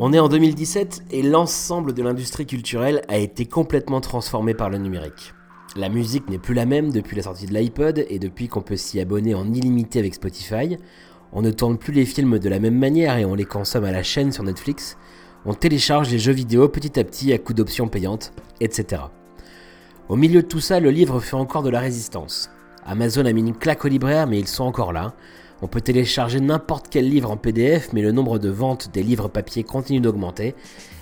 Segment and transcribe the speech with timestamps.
[0.00, 4.78] On est en 2017 et l'ensemble de l'industrie culturelle a été complètement transformé par le
[4.78, 5.34] numérique.
[5.74, 8.76] La musique n'est plus la même depuis la sortie de l'iPod et depuis qu'on peut
[8.76, 10.76] s'y abonner en illimité avec Spotify.
[11.32, 13.90] On ne tourne plus les films de la même manière et on les consomme à
[13.90, 14.96] la chaîne sur Netflix.
[15.44, 19.02] On télécharge les jeux vidéo petit à petit à coup d'options payantes, etc.
[20.08, 22.50] Au milieu de tout ça, le livre fait encore de la résistance.
[22.86, 25.14] Amazon a mis une claque aux libraires, mais ils sont encore là.
[25.60, 29.28] On peut télécharger n'importe quel livre en PDF, mais le nombre de ventes des livres
[29.28, 30.54] papier continue d'augmenter,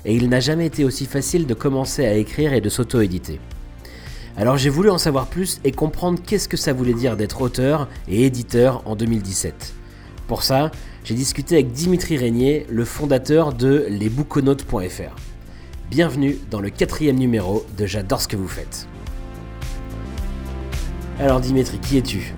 [0.06, 3.38] et il n'a jamais été aussi facile de commencer à écrire et de s'auto-éditer.
[4.38, 7.88] Alors j'ai voulu en savoir plus et comprendre qu'est-ce que ça voulait dire d'être auteur
[8.08, 9.74] et éditeur en 2017.
[10.26, 10.70] Pour ça,
[11.04, 15.16] j'ai discuté avec Dimitri Régnier, le fondateur de lesbouconautes.fr.
[15.90, 18.88] Bienvenue dans le quatrième numéro de J'adore ce que vous faites.
[21.20, 22.34] Alors Dimitri, qui es-tu?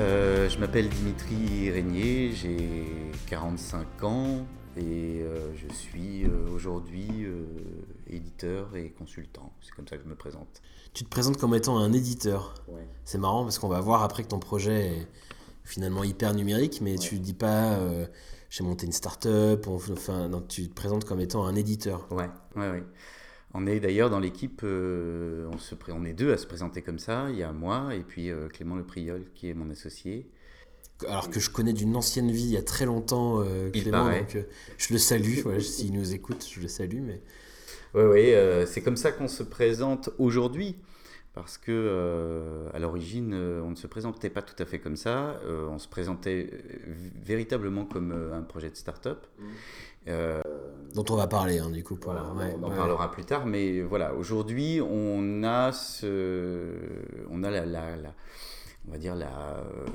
[0.00, 2.86] Euh, je m'appelle Dimitri Régnier, j'ai
[3.28, 7.26] 45 ans et euh, je suis euh, aujourd'hui
[8.08, 9.52] éditeur et consultant.
[9.60, 10.62] C'est comme ça que je me présente.
[10.94, 12.54] Tu te présentes comme étant un éditeur.
[13.04, 15.08] C'est marrant parce qu'on va voir après que ton projet est
[15.64, 17.78] finalement hyper numérique, mais tu tu dis pas
[18.48, 22.08] j'ai monté une start-up, enfin, non, tu te présentes comme étant un éditeur.
[22.10, 22.84] Ouais, ouais, ouais.
[23.52, 26.98] On est d'ailleurs dans l'équipe, euh, on, se, on est deux à se présenter comme
[26.98, 27.26] ça.
[27.30, 30.30] Il y a moi et puis euh, Clément Le Priol qui est mon associé.
[31.08, 34.38] Alors que je connais d'une ancienne vie il y a très longtemps, euh, Clément, donc
[34.76, 35.38] je le salue.
[35.60, 37.00] S'il nous écoute, je le salue.
[37.00, 37.22] Mais...
[37.94, 40.76] Oui, oui, c'est comme ça qu'on se présente aujourd'hui.
[41.32, 45.40] Parce que à l'origine, on ne se présentait pas tout à fait comme ça.
[45.46, 46.50] on se présentait
[47.24, 49.26] véritablement comme un projet de start-up.
[49.38, 49.44] Mmh.
[50.08, 50.40] Euh,
[50.94, 51.98] dont on va parler, hein, du coup.
[52.06, 56.74] on en parlera plus tard, mais voilà, aujourd'hui, on a ce,
[57.30, 58.14] on a la, la,
[58.88, 59.86] on va dire la, euh,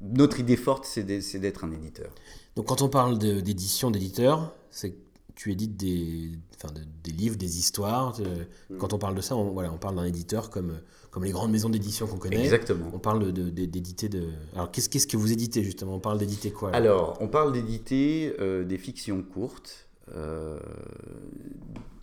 [0.00, 2.10] notre idée forte, c'est d'être un éditeur.
[2.56, 4.94] Donc, quand on parle d'édition d'éditeur, c'est
[5.34, 6.74] tu édites des, enfin,
[7.04, 8.18] des livres, des histoires.
[8.18, 8.76] Mm.
[8.78, 10.80] Quand on parle de ça, on, voilà, on parle d'un éditeur comme,
[11.18, 12.40] comme les grandes maisons d'édition qu'on connaît.
[12.40, 12.92] Exactement.
[12.92, 15.96] On parle d'éditer de, Alors, qu'est-ce que vous éditez justement?
[15.96, 19.88] On parle d'éditer quoi Alors, on parle d'éditer euh, des fictions courtes.
[20.14, 20.60] Euh,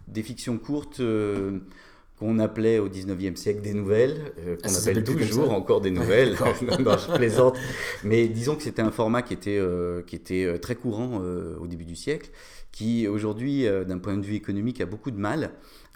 [0.10, 1.00] des fictions courtes.
[1.00, 1.60] Euh,
[2.18, 4.32] qu'on appelait au 19e siècle des nouvelles,
[4.64, 6.38] qu'on ah, appelle toujours encore des nouvelles,
[6.80, 7.58] non, je plaisante,
[8.06, 9.62] mais disons que c'était un format qui était,
[10.08, 11.22] qui était très courant
[11.60, 12.30] au début du siècle,
[12.72, 15.52] qui aujourd'hui, d'un point de vue économique, a beaucoup de mal.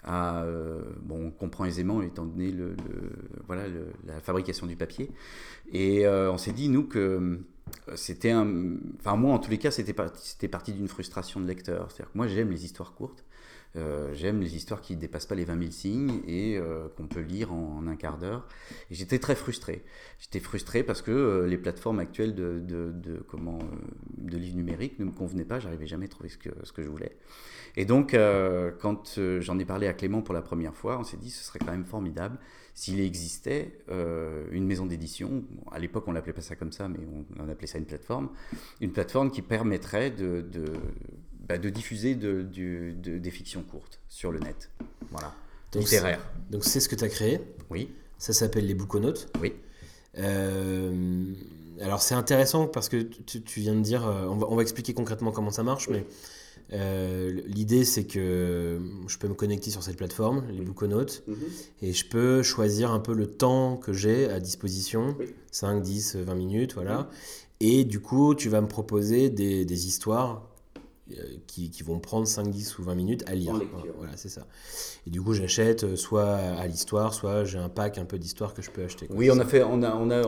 [0.08, 2.74] Euh, on comprend aisément étant donné le,
[3.46, 3.64] voilà,
[4.06, 5.10] la fabrication du papier.
[5.72, 7.40] Et euh, on s'est dit, nous, que
[7.94, 8.76] c'était un...
[8.98, 11.90] Enfin, moi, en tous les cas, c'était parti, parti d'une frustration de lecteur.
[11.90, 13.24] C'est-à-dire que moi, j'aime les histoires courtes.
[13.76, 17.06] Euh, j'aime les histoires qui ne dépassent pas les 20 000 signes et euh, qu'on
[17.06, 18.46] peut lire en, un quart d'heure.
[18.90, 19.84] Et j'étais très frustré.
[20.18, 23.60] J'étais frustré parce que euh, les plateformes actuelles de, de, comment,
[24.18, 25.60] de livres numériques ne me convenaient pas.
[25.60, 27.16] J'arrivais jamais à trouver ce que, ce que je voulais.
[27.76, 28.16] Et donc,
[28.80, 31.58] quand j'en ai parlé à Clément pour la première fois, on s'est dit ce serait
[31.58, 32.38] quand même formidable
[32.74, 35.44] s'il existait une maison d'édition.
[35.70, 36.98] À l'époque, on l'appelait pas ça comme ça, mais
[37.38, 38.30] on, on, appelait ça une plateforme.
[38.80, 40.44] Une plateforme qui permettrait de
[41.50, 42.42] bah, de diffuser de,
[42.94, 44.70] des fictions courtes sur le net.
[45.10, 45.34] Voilà.
[45.72, 46.20] Donc littéraire.
[46.48, 47.40] Donc c'est ce que tu as créé.
[47.70, 47.90] Oui.
[48.18, 49.26] Ça s'appelle les Bouconautes.
[49.40, 49.54] Oui.
[50.18, 51.24] Euh,
[51.80, 55.50] alors c'est intéressant parce que tu, viens de dire, euh, on va, expliquer concrètement comment
[55.50, 56.06] ça marche, mais
[56.72, 61.36] euh, l'idée c'est que je peux me connecter sur cette plateforme, les Bouconautes, mhm.
[61.82, 65.16] et je peux choisir un peu le temps que j'ai à disposition,
[65.50, 67.08] 5, 10, 20 minutes, voilà.
[67.60, 70.49] Et du coup, tu vas me proposer des, des histoires
[71.18, 73.54] euh, qui, vont prendre 5, 10 ou 20 minutes à lire.
[73.96, 74.46] Voilà, c'est ça.
[75.06, 78.54] Et du coup, j'achète euh, soit à l'histoire, soit j'ai un pack un peu d'histoire
[78.54, 79.06] que je peux acheter.
[79.10, 80.22] Oui, on a, fait, on, a, on, a,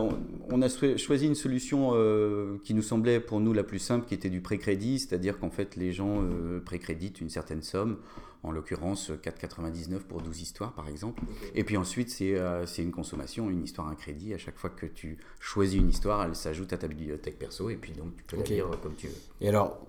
[0.49, 4.13] on a choisi une solution euh, qui nous semblait pour nous la plus simple, qui
[4.13, 6.23] était du précrédit, c'est-à-dire qu'en fait, les gens
[6.65, 7.97] précréditent une certaine somme
[8.43, 11.23] en l'occurrence 4,99 pour 12 histoires par exemple.
[11.55, 14.33] Et puis ensuite, c'est une consommation, une histoire, un crédit.
[14.33, 17.77] À chaque fois que tu choisis une histoire, elle s'ajoute à ta bibliothèque perso et
[17.77, 19.15] puis donc tu peux la lire comme tu veux.
[19.39, 19.87] Et alors,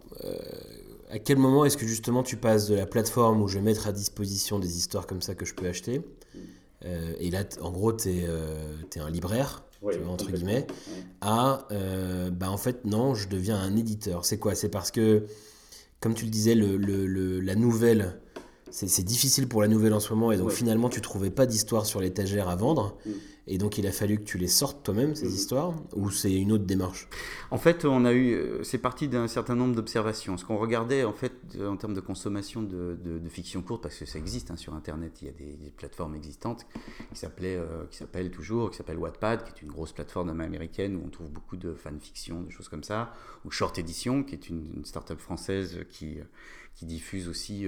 [1.14, 3.86] à quel moment est-ce que justement tu passes de la plateforme où je vais mettre
[3.86, 6.00] à disposition des histoires comme ça que je peux acheter
[6.84, 9.62] euh, et là en gros tu es, euh, un libraire
[10.08, 10.66] entre guillemets
[11.20, 14.24] à euh, bah en fait non je deviens un éditeur.
[14.24, 14.56] C'est quoi?
[14.56, 15.26] C'est parce que
[16.00, 18.18] comme tu le disais le, le, la nouvelle
[18.72, 21.86] c'est difficile pour la nouvelle en ce moment et donc finalement tu trouvais pas d'histoire
[21.86, 22.96] sur l'étagère à vendre
[23.46, 25.34] et donc il a fallu que tu les sortes toi-même, ces mm.
[25.34, 27.08] histoires, ou c'est une autre démarche?
[27.50, 30.38] En fait, on a eu, euh, c'est parti d'un certain nombre d'observations.
[30.38, 32.96] Ce qu'on regardait en fait en termes de consommation de,
[33.28, 36.66] fiction courte, parce que ça existe hein, sur Internet, il y a des, plateformes existantes
[37.12, 40.96] qui s'appelaient, euh, qui s'appellent toujours, qui s'appelle Wattpad, qui est une grosse plateforme américaine
[40.96, 43.12] où on trouve beaucoup de fanfiction, des choses comme ça,
[43.44, 46.18] ou Short Edition, qui est une, une start-up française qui
[46.76, 47.66] qui diffuse aussi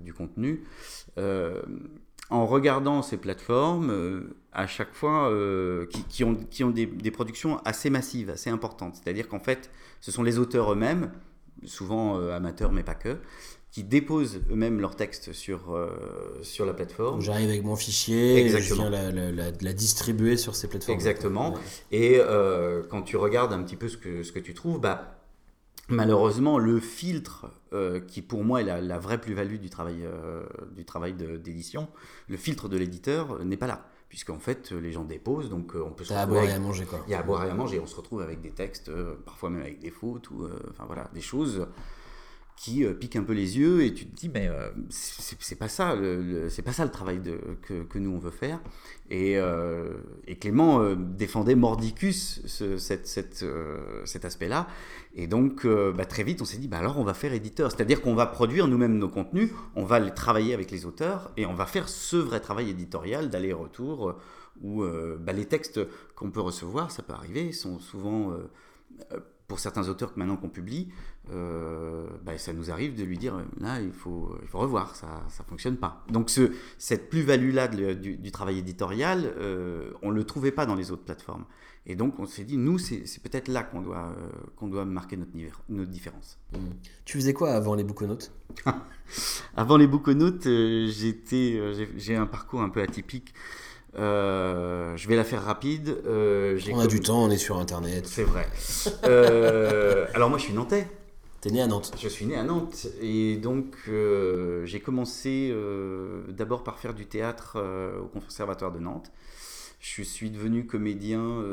[0.00, 0.64] du contenu
[2.30, 7.58] en regardant ces plateformes, euh, à chaque fois, euh, qui, ont, qui ont des, productions
[7.64, 8.96] assez massives, assez importantes.
[8.96, 9.70] C'est-à-dire qu'en fait,
[10.00, 11.10] ce sont les auteurs eux-mêmes,
[11.64, 13.18] souvent euh, amateurs mais pas que,
[13.70, 15.78] qui déposent eux-mêmes leurs textes sur,
[16.42, 17.20] sur la plateforme.
[17.20, 18.86] J'arrive avec mon fichier, Exactement.
[18.86, 20.94] je viens la, la, distribuer sur ces plateformes.
[20.96, 21.54] Exactement.
[21.92, 22.18] Et
[22.88, 25.17] quand tu regardes un petit peu ce que, ce que tu trouves, bah,
[25.88, 30.84] malheureusement, le filtre euh, qui pour moi est la, vraie plus-value du travail, euh, du
[30.84, 31.88] travail d'édition,
[32.28, 33.88] le filtre de l'éditeur n'est pas là.
[34.08, 36.38] Puisqu'en fait, les gens déposent, donc euh, on peut se retrouver.
[36.38, 37.04] à boire et à manger, quoi.
[37.06, 38.90] Il y a à boire et à manger, on se retrouve avec des textes,
[39.26, 41.66] parfois même avec des fautes, ou enfin voilà, des choses
[42.58, 45.68] qui euh, pique un peu les yeux et tu te dis mais euh, c'est pas
[45.68, 45.96] ça
[46.48, 47.20] c'est pas ça le travail
[47.62, 48.60] que, nous on veut faire.
[49.10, 49.94] Et, euh,
[50.40, 54.66] Clément défendait mordicus ce, cette, cet aspect là
[55.14, 57.70] et donc bah, très vite on s'est dit bah alors on va faire éditeur.
[57.70, 60.84] C'est à dire qu'on va produire nous-mêmes nos contenus on va les travailler avec les
[60.84, 64.16] auteurs et on va faire ce vrai travail éditorial d'aller-retour
[64.62, 64.84] où
[65.20, 65.80] bah, les textes
[66.16, 68.36] qu'on peut recevoir ça peut arriver sont souvent
[69.48, 70.92] pour certains auteurs que maintenant qu'on publie,
[71.32, 75.22] euh, bah, ça nous arrive de lui dire là il faut, il faut revoir, ça
[75.26, 76.04] ne fonctionne pas.
[76.10, 80.90] Donc ce, cette plus-value-là du, travail éditorial, euh, on ne le trouvait pas dans les
[80.90, 81.44] autres plateformes.
[81.86, 85.16] Et donc on s'est dit, nous, c'est peut-être là qu'on doit, euh, qu'on doit marquer
[85.16, 85.32] notre,
[85.68, 86.38] notre différence.
[86.52, 86.58] Mmh.
[87.04, 88.32] Tu faisais quoi avant les Bookonotes
[89.56, 93.34] Avant les Bookonotes, j'ai un parcours un peu atypique.
[93.96, 95.96] Euh, je vais la faire rapide.
[96.06, 98.06] Euh, on a du temps, on est sur Internet.
[98.06, 98.46] C'est vrai.
[99.04, 100.86] Euh, alors moi, je suis nantais.
[101.40, 102.88] T'es né à Nantes Je suis né à Nantes.
[103.00, 103.76] Et donc,
[104.64, 105.54] j'ai commencé
[106.28, 107.58] d'abord par faire du théâtre
[108.02, 109.12] au Conservatoire de Nantes.
[109.80, 111.44] Je suis devenu comédien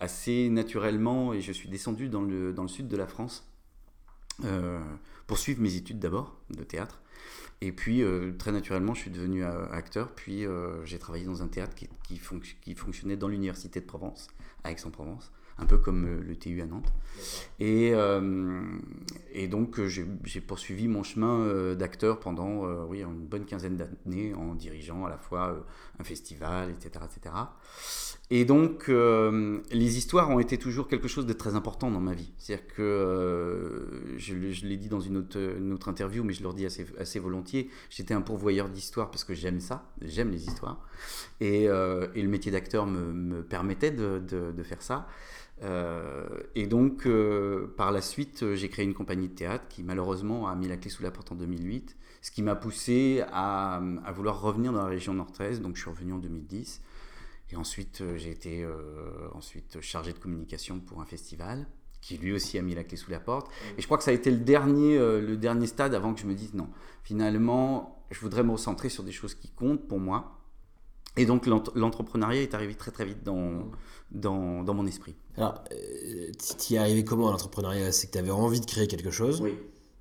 [0.00, 3.46] assez naturellement et je suis descendu dans le, dans le sud de la France
[5.28, 7.00] pour suivre mes études d'abord de théâtre.
[7.60, 10.12] Et puis, euh, très naturellement, je suis devenu euh, acteur.
[10.14, 14.28] Puis, euh, j'ai travaillé dans un théâtre qui, qui, fonctionnait dans l'Université de Provence,
[14.64, 16.92] à Aix-en-Provence, un peu comme le TU à Nantes.
[17.60, 17.92] Et,
[19.32, 25.04] et donc, j'ai poursuivi mon chemin d'acteur pendant oui, une bonne quinzaine d'années en dirigeant
[25.04, 25.64] à la fois
[25.98, 27.04] un festival, etc.
[27.04, 27.34] etc.
[28.30, 32.14] Et donc, euh, les histoires ont été toujours quelque chose de très important dans ma
[32.14, 32.32] vie.
[32.38, 34.34] C'est-à-dire que, euh, je,
[34.66, 38.70] l'ai dit dans une autre, interview, mais je leur dis assez, volontiers, j'étais un pourvoyeur
[38.70, 40.86] d'histoires parce que j'aime ça, j'aime les histoires.
[41.40, 45.06] Et, euh, le métier d'acteur me, me, permettait de, faire ça.
[46.54, 47.06] et donc,
[47.76, 50.88] par la suite, j'ai créé une compagnie de théâtre qui, malheureusement, a mis la clé
[50.90, 53.82] sous la porte en 2008, ce qui m'a poussé à,
[54.14, 55.60] vouloir revenir dans la région nord-est.
[55.60, 56.80] Donc, je suis revenu en 2010.
[57.54, 61.68] Et ensuite, euh, j'ai été euh, ensuite chargé de communication pour un festival
[62.00, 63.48] qui lui aussi a mis la clé sous la porte.
[63.78, 66.20] Et je crois que ça a été le dernier, euh, le dernier stade avant que
[66.20, 66.68] je me dise non,
[67.04, 70.40] finalement, je voudrais me recentrer sur des choses qui comptent pour moi.
[71.16, 73.70] Et donc l'entrepreneuriat est arrivé très très vite dans,
[74.10, 75.14] dans, dans mon esprit.
[75.36, 77.92] Alors, tu y es arrivé comment à l'entrepreneuriat?
[77.92, 79.40] C'est que tu avais envie de créer quelque chose?
[79.40, 79.56] Oui.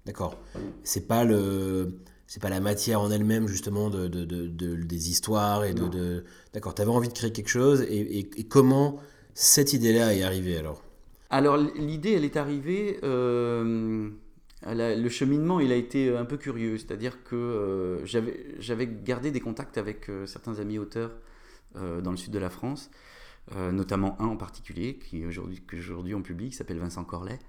[0.07, 0.35] D'accord.
[0.83, 1.99] C'est pas le
[2.33, 6.73] c'est pas la matière en elle-même justement de, de, de, des histoires et de, d'accord
[6.73, 8.97] tu avais envie de créer quelque chose et, et, comment
[9.35, 10.81] cette idée-là est arrivée alors?
[11.29, 14.09] Alors l'idée elle est arrivée euh,
[14.65, 19.77] le cheminement il a été un peu curieux c'est-à-dire que euh, j'avais gardé des contacts
[19.77, 21.11] avec euh, certains amis auteurs
[21.75, 22.89] dans le sud de la France
[23.57, 27.39] euh, notamment un en particulier qui aujourd'hui que aujourd'hui on publie qui s'appelle Vincent Corlet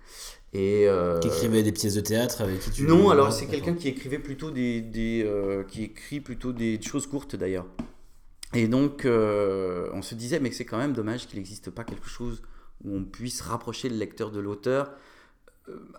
[0.52, 3.74] et euh, qui écrivait des pièces de théâtre avec qui tu non alors c'est quelqu'un
[3.74, 7.66] qui écrivait plutôt des, des euh, qui écrit plutôt des choses courtes d'ailleurs.
[8.54, 12.42] Et donc on se disait mais c'est quand même dommage qu'il n'existe pas quelque chose
[12.84, 14.90] où on puisse rapprocher le lecteur de l'auteur.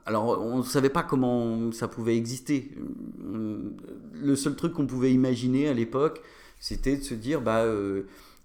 [0.06, 2.70] Alors, on ne savait pas comment ça pouvait exister.
[3.18, 6.22] Le seul truc qu'on pouvait imaginer à l'époque,
[6.60, 7.66] c'était de se dire, bah,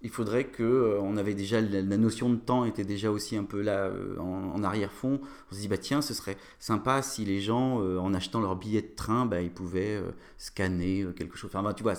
[0.03, 3.43] il faudrait que euh, on avait déjà la, notion de temps était déjà aussi un
[3.43, 5.21] peu là euh, en, arrière-fond.
[5.51, 8.55] On se dit bah tiens, ce serait sympa si les gens euh, en achetant leur
[8.55, 10.01] billet de train, bah, ils pouvaient
[10.37, 11.51] scanner quelque chose.
[11.53, 11.95] Enfin, bah, tu vois,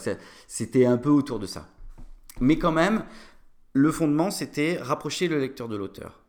[0.47, 1.69] c'était un peu autour de ça.
[2.41, 3.05] Mais quand même,
[3.73, 6.21] le fondement c'était rapprocher le lecteur de l'auteur.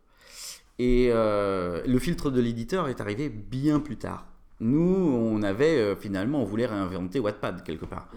[0.80, 4.28] Et le filtre de l'éditeur est arrivé bien plus tard.
[4.64, 8.10] Nous, on avait euh, finalement, on voulait réinventer Wattpad quelque part.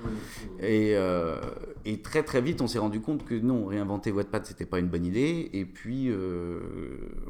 [0.61, 1.41] Et, euh,
[1.85, 4.89] et, très très vite, on s'est rendu compte que non, réinventer Wattpad, c'était pas une
[4.89, 5.51] bonne idée.
[5.53, 6.61] Et puis euh,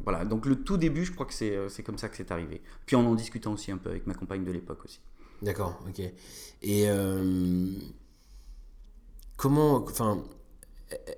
[0.05, 2.61] voilà, donc le tout début, je crois que c'est comme ça que c'est arrivé.
[2.85, 5.01] Puis en en discutant aussi un peu avec ma compagne de l'époque aussi.
[5.43, 6.03] D'accord, ok.
[6.63, 6.87] Et
[9.37, 10.23] comment, enfin,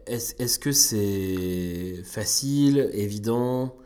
[0.06, 3.76] est-ce que c'est facile, évident?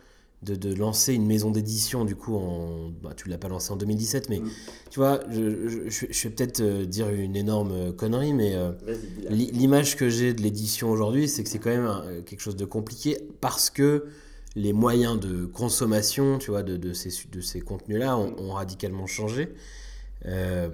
[0.43, 4.29] De, lancer une maison d'édition, du coup, en, bah, tu l'as pas lancé en 2017,
[4.29, 4.51] mais mm.
[4.91, 8.73] tu vois, je, je, vais peut-être euh, dire une énorme connerie, mais euh,
[9.31, 13.19] l'image que j'ai de l'édition aujourd'hui, c'est que c'est quand même quelque chose de compliqué
[13.41, 14.07] parce que
[14.57, 19.55] les moyens de consommation, tu vois, de, de ces, de ces contenus-là ont, radicalement changé.
[20.27, 20.69] Euh,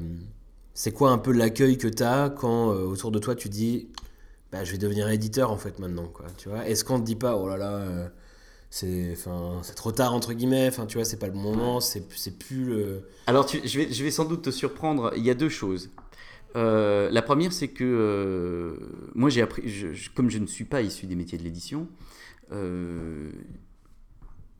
[0.74, 3.88] c'est quoi un peu l'accueil que tu as quand autour de toi tu dis,
[4.50, 6.66] bah, je vais devenir éditeur en fait maintenant, quoi, tu vois?
[6.66, 8.10] Est-ce qu'on te dit pas, oh là là
[8.70, 10.68] c'est enfin c'est trop tard entre guillemets.
[10.68, 13.92] Enfin tu vois c'est pas le moment c'est c'est plus le alors tu, je vais
[13.92, 15.12] je vais sans doute te surprendre.
[15.16, 15.90] Il y a deux choses.
[16.56, 18.76] Euh, la première c'est que euh,
[19.14, 19.62] moi j'ai appris
[20.14, 21.88] comme je ne suis pas issu des métiers de l'édition
[22.52, 23.30] euh,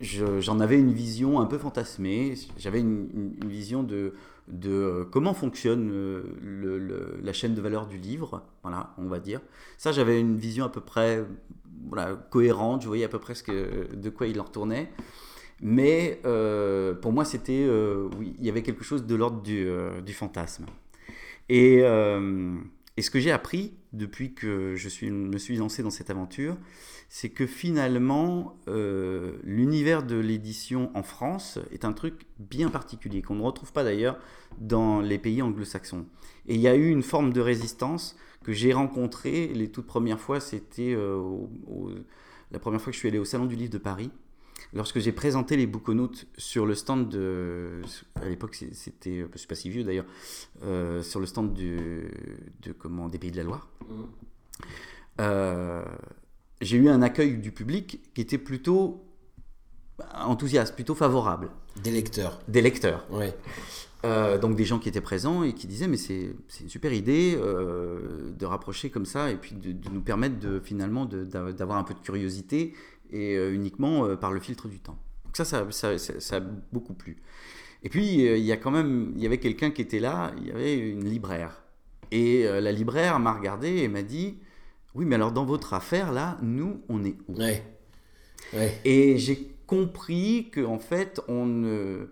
[0.01, 2.35] j'en avais une vision un peu fantasmée.
[2.59, 3.09] J'avais une,
[3.43, 4.15] une, vision de
[4.49, 9.41] de comment fonctionne le, la chaîne de valeur du livre voilà on va dire.
[9.77, 11.25] Ça j'avais une vision à peu près
[11.87, 14.91] voilà, cohérente, je voyais à peu près de quoi il en retournait.
[15.61, 20.01] Mais euh, pour moi, c'était, euh, il y avait quelque chose de l'ordre du, euh,
[20.01, 20.67] du, fantasme.
[21.49, 26.57] Et, ce que j'ai appris depuis que je me suis lancé dans cette aventure,
[27.09, 28.59] c'est que finalement,
[29.45, 34.19] l'univers de l'édition en France est un truc bien particulier, qu'on ne retrouve pas d'ailleurs
[34.59, 36.07] dans les pays anglo-saxons.
[36.49, 40.21] Et il y a eu une forme de résistance que j'ai rencontré les toutes premières
[40.21, 41.21] fois, c'était euh,
[42.51, 44.11] la première fois que je suis allé au Salon du Livre de Paris,
[44.73, 47.81] lorsque j'ai présenté les Bouconautes sur le stand de.
[48.17, 49.27] À l'époque, c'était.
[49.33, 50.07] Je suis pas si vieux d'ailleurs,
[50.63, 52.11] euh, sur le stand de,
[52.79, 53.69] comment, des Pays de la Loire.
[53.89, 54.03] Mmh.
[55.21, 55.85] Euh,
[56.61, 59.05] j'ai eu un accueil du public qui était plutôt
[60.15, 61.51] enthousiaste, plutôt favorable.
[61.83, 62.41] Des lecteurs.
[62.49, 63.07] Des lecteurs.
[63.11, 63.27] Oui.
[64.05, 67.37] Euh, donc des gens qui étaient présents et qui disaient mais c'est une super idée
[67.37, 71.95] euh, de rapprocher comme ça et puis de, nous permettre de finalement d'avoir un peu
[71.95, 72.75] de curiosité
[73.11, 74.99] et euh, uniquement par le filtre du temps.
[75.25, 76.41] Donc ça ça, ça, ça, a
[76.73, 77.17] beaucoup plu.
[77.83, 80.47] Et puis il y a quand même il y avait quelqu'un qui était là, il
[80.47, 81.65] y avait une libraire
[82.13, 84.39] et la libraire m'a regardé et m'a dit
[84.95, 87.35] oui mais alors dans votre affaire là nous on est où?
[87.35, 87.65] Ouais.
[88.53, 88.81] Ouais.
[88.85, 92.09] Et j'ai compris que en fait on ne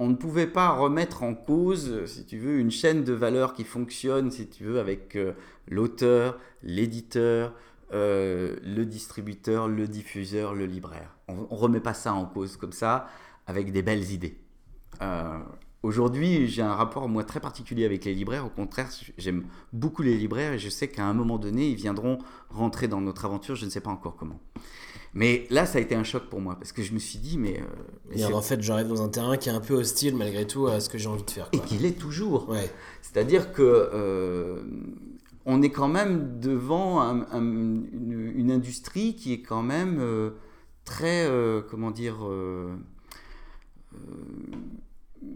[0.00, 3.64] on ne pouvait pas remettre en cause, si tu veux, une chaîne de valeur qui
[3.64, 5.32] fonctionne, si tu veux, avec euh,
[5.66, 7.52] l'auteur, l'éditeur,
[7.92, 11.16] euh, le distributeur, le diffuseur, le libraire.
[11.26, 13.08] On ne remet pas ça en cause comme ça,
[13.46, 14.38] avec des belles idées.
[15.02, 15.38] Euh,
[15.82, 18.46] aujourd'hui, j'ai un rapport, moi, très particulier avec les libraires.
[18.46, 22.18] Au contraire, j'aime beaucoup les libraires et je sais qu'à un moment donné, ils viendront
[22.50, 24.40] rentrer dans notre aventure, je ne sais pas encore comment.
[25.18, 27.38] Mais là, ça a été un choc pour moi parce que je me suis dit,
[27.38, 27.60] mais.
[28.16, 30.78] Euh, en fait, j'arrive dans un terrain qui est un peu hostile malgré tout à
[30.78, 31.48] ce que j'ai envie de faire.
[31.50, 32.48] Et qu'il est toujours.
[32.48, 32.70] Ouais.
[33.02, 33.62] C'est-à-dire que.
[33.92, 34.62] Euh,
[35.44, 37.00] on est quand même devant
[37.32, 40.30] une, industrie qui est quand même euh,
[40.84, 41.28] très.
[41.68, 42.18] comment dire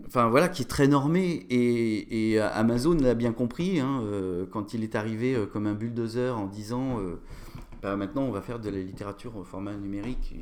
[0.06, 1.44] enfin voilà, qui est très normée.
[1.50, 4.00] Et, Amazon l'a bien compris hein,
[4.52, 7.00] quand il est arrivé comme un bulldozer en disant
[7.82, 10.34] bah, maintenant on va faire de la littérature au format numérique.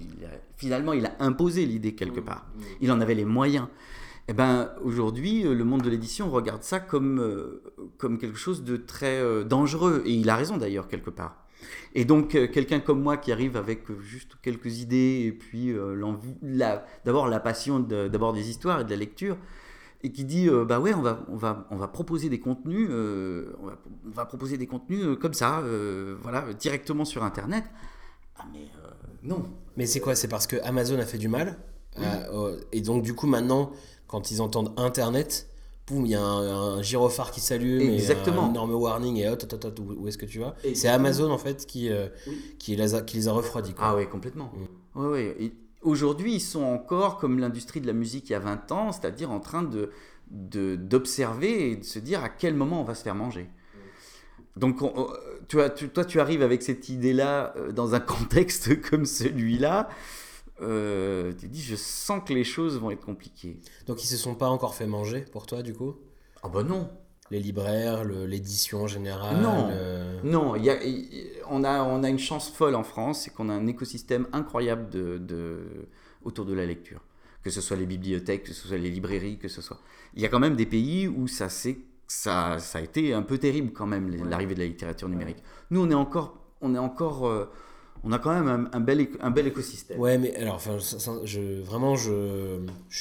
[0.56, 2.46] finalement, il a imposé l'idée quelque mmh, part.
[2.54, 2.62] Mmh.
[2.82, 3.66] Il en avait les moyens.
[4.30, 7.64] Eh ben, aujourd'hui, euh, le monde de l'édition regarde ça comme, euh,
[7.98, 10.04] comme quelque chose de très euh, dangereux.
[10.06, 11.46] Et il a raison d'ailleurs, quelque part.
[11.96, 16.34] Et donc, quelqu'un comme moi qui arrive avec juste quelques idées et puis l'envie,
[17.04, 19.36] d'abord la passion d'abord des histoires et de la lecture,
[20.02, 22.88] et qui dit euh, bah ouais on va on va on va proposer des contenus
[22.90, 25.62] euh, on, va, proposer des contenus euh, comme ça
[26.22, 27.64] voilà directement sur internet.
[28.38, 28.66] Ah mais
[29.22, 29.44] non.
[29.76, 30.14] Mais c'est quoi?
[30.14, 31.58] C'est parce que Amazon a fait du mal
[32.72, 33.72] et donc du coup maintenant
[34.06, 35.48] quand ils entendent internet
[35.86, 39.42] boum il y a un, gyrophare qui s'allume exactement et un énorme warning et hop,
[39.78, 40.54] où est-ce que tu vas?
[40.74, 41.90] C'est Amazon en fait qui
[42.58, 44.50] qui les a qui les a refroidis ah oui complètement.
[44.94, 45.00] Mm.
[45.00, 45.52] ouais, ouais.
[45.82, 49.30] Aujourd'hui, ils sont encore comme l'industrie de la musique il y a 20 ans, c'est-à-dire
[49.30, 49.90] en train de,
[50.76, 53.48] d'observer et de se dire à quel moment on va se faire manger.
[54.56, 54.80] Donc,
[55.48, 59.88] tu as, toi, tu arrives avec cette idée-là euh, dans un contexte comme celui-là.
[60.60, 63.58] Euh, tu dis, je sens que les choses vont être compliquées.
[63.86, 65.94] Donc, ils se sont pas encore fait manger pour toi, du coup?
[66.42, 66.90] Ah bah non
[67.30, 70.76] les libraires, l'édition en général Non, euh, non y a,
[71.48, 74.88] on, a, on a une chance folle en France, c'est qu'on a un écosystème incroyable
[74.90, 75.86] de,
[76.24, 77.00] autour de la lecture.
[77.42, 79.78] que ce soit les bibliothèques, que ce soit les librairies, que ce soit.
[80.14, 83.38] Il y a quand même des pays où ça, ça, ça a été un peu
[83.38, 85.38] terrible quand même, l'arrivée de la littérature numérique.
[85.70, 86.36] Nous, on est encore.
[86.62, 87.50] On est encore euh,
[88.02, 89.98] on a quand même un, bel, un bel écosystème.
[89.98, 90.78] Ouais, mais alors, enfin,
[91.24, 92.58] je, vraiment, je,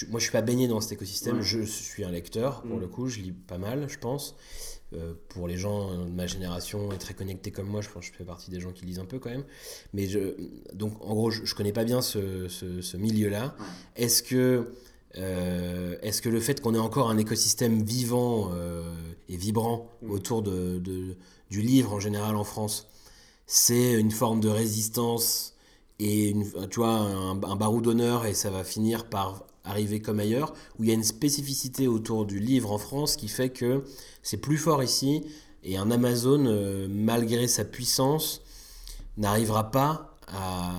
[0.10, 1.42] moi, je suis pas baigné dans cet écosystème.
[1.42, 2.82] Je suis un lecteur, pour mm.
[2.82, 4.36] le coup, je lis pas mal, je pense.
[4.94, 8.12] Euh, pour les gens de ma génération et très connectés comme moi, je pense que
[8.12, 9.46] je fais partie des gens qui lisent un peu quand même.
[9.94, 10.36] Mais je,
[10.74, 13.56] donc, en gros, je, je connais pas bien ce, ce, milieu-là.
[13.96, 14.74] Est-ce que,
[15.18, 18.82] euh, est-ce que le fait qu'on ait encore un écosystème vivant euh,
[19.30, 20.12] et vibrant mm.
[20.12, 21.16] autour de, de,
[21.50, 22.89] du livre en général en France,
[23.52, 25.56] c'est une forme de résistance
[26.00, 26.36] et
[26.70, 30.84] tu vois, un, un barreau d'honneur et ça va finir par arriver comme ailleurs, où
[30.84, 33.84] il y a une spécificité autour du livre en France qui fait que
[34.22, 35.24] c'est plus fort ici,
[35.64, 38.42] et un Amazon, euh, malgré sa puissance,
[39.18, 40.72] n'arrivera pas à,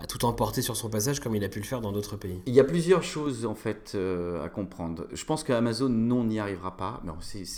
[0.00, 2.40] à, tout emporter sur son passage comme il a pu le faire dans d'autres pays.
[2.46, 5.06] Il y a plusieurs choses en fait euh, à comprendre.
[5.12, 7.02] Je pense qu'Amazon, non, n'y arrivera pas.
[7.04, 7.12] Mais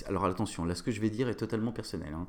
[0.06, 2.14] alors attention, là ce que je vais dire est totalement personnel.
[2.14, 2.26] Hein.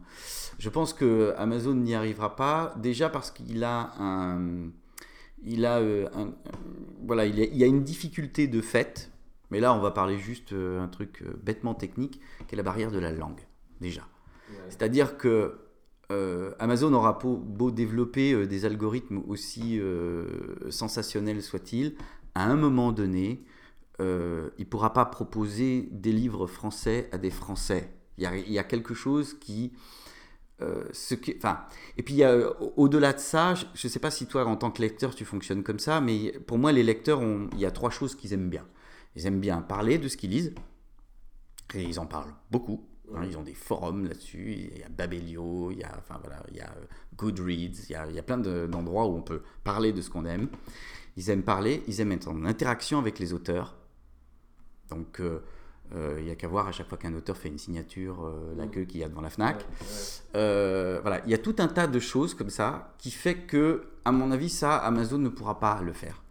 [0.60, 4.72] Je pense que Amazon n'y arrivera pas, déjà parce qu'il a un
[5.46, 6.08] il a, euh,
[7.06, 9.12] voilà, il, y a une difficulté de fait,
[9.52, 12.64] mais là on va parler juste euh, un truc euh, bêtement technique, qui est la
[12.64, 13.42] barrière de la langue,
[13.82, 14.08] déjà.
[14.70, 15.60] C'est-à-dire que
[16.60, 19.80] Amazon aura beau, développer des algorithmes aussi
[20.70, 21.96] sensationnels soient-ils,
[22.36, 23.44] à un moment donné,
[24.00, 27.90] il ne pourra pas proposer des livres français à des Français.
[28.18, 29.74] Il y a, quelque chose qui
[30.62, 31.66] euh, ce qui, enfin,
[31.98, 32.22] et puis
[32.78, 35.64] au-delà de ça, je ne sais pas si toi en tant que lecteur tu fonctionnes
[35.64, 37.22] comme ça, mais pour moi les lecteurs,
[37.54, 38.66] il y a trois choses qu'ils aiment bien.
[39.16, 40.54] Ils aiment bien parler de ce qu'ils lisent,
[41.74, 42.88] et ils en parlent beaucoup.
[43.16, 46.42] Hein, ils ont des forums là-dessus, il y a Babelio, il y a, enfin, voilà,
[46.50, 46.74] il y a
[47.16, 50.10] Goodreads, il y a, il y a plein d'endroits où on peut parler de ce
[50.10, 50.48] qu'on aime.
[51.16, 53.76] Ils aiment parler, ils aiment être en interaction avec les auteurs.
[54.90, 55.42] Donc euh,
[55.96, 58.54] euh, il n'y a qu'à voir à chaque fois qu'un auteur fait une signature, euh,
[58.58, 58.72] la mm.
[58.72, 59.66] queue qu'il y a devant la FNAC.
[60.36, 63.84] Euh, voilà, il y a tout un tas de choses comme ça qui fait que,
[64.06, 66.24] à mon avis, ça, Amazon ne pourra pas le faire.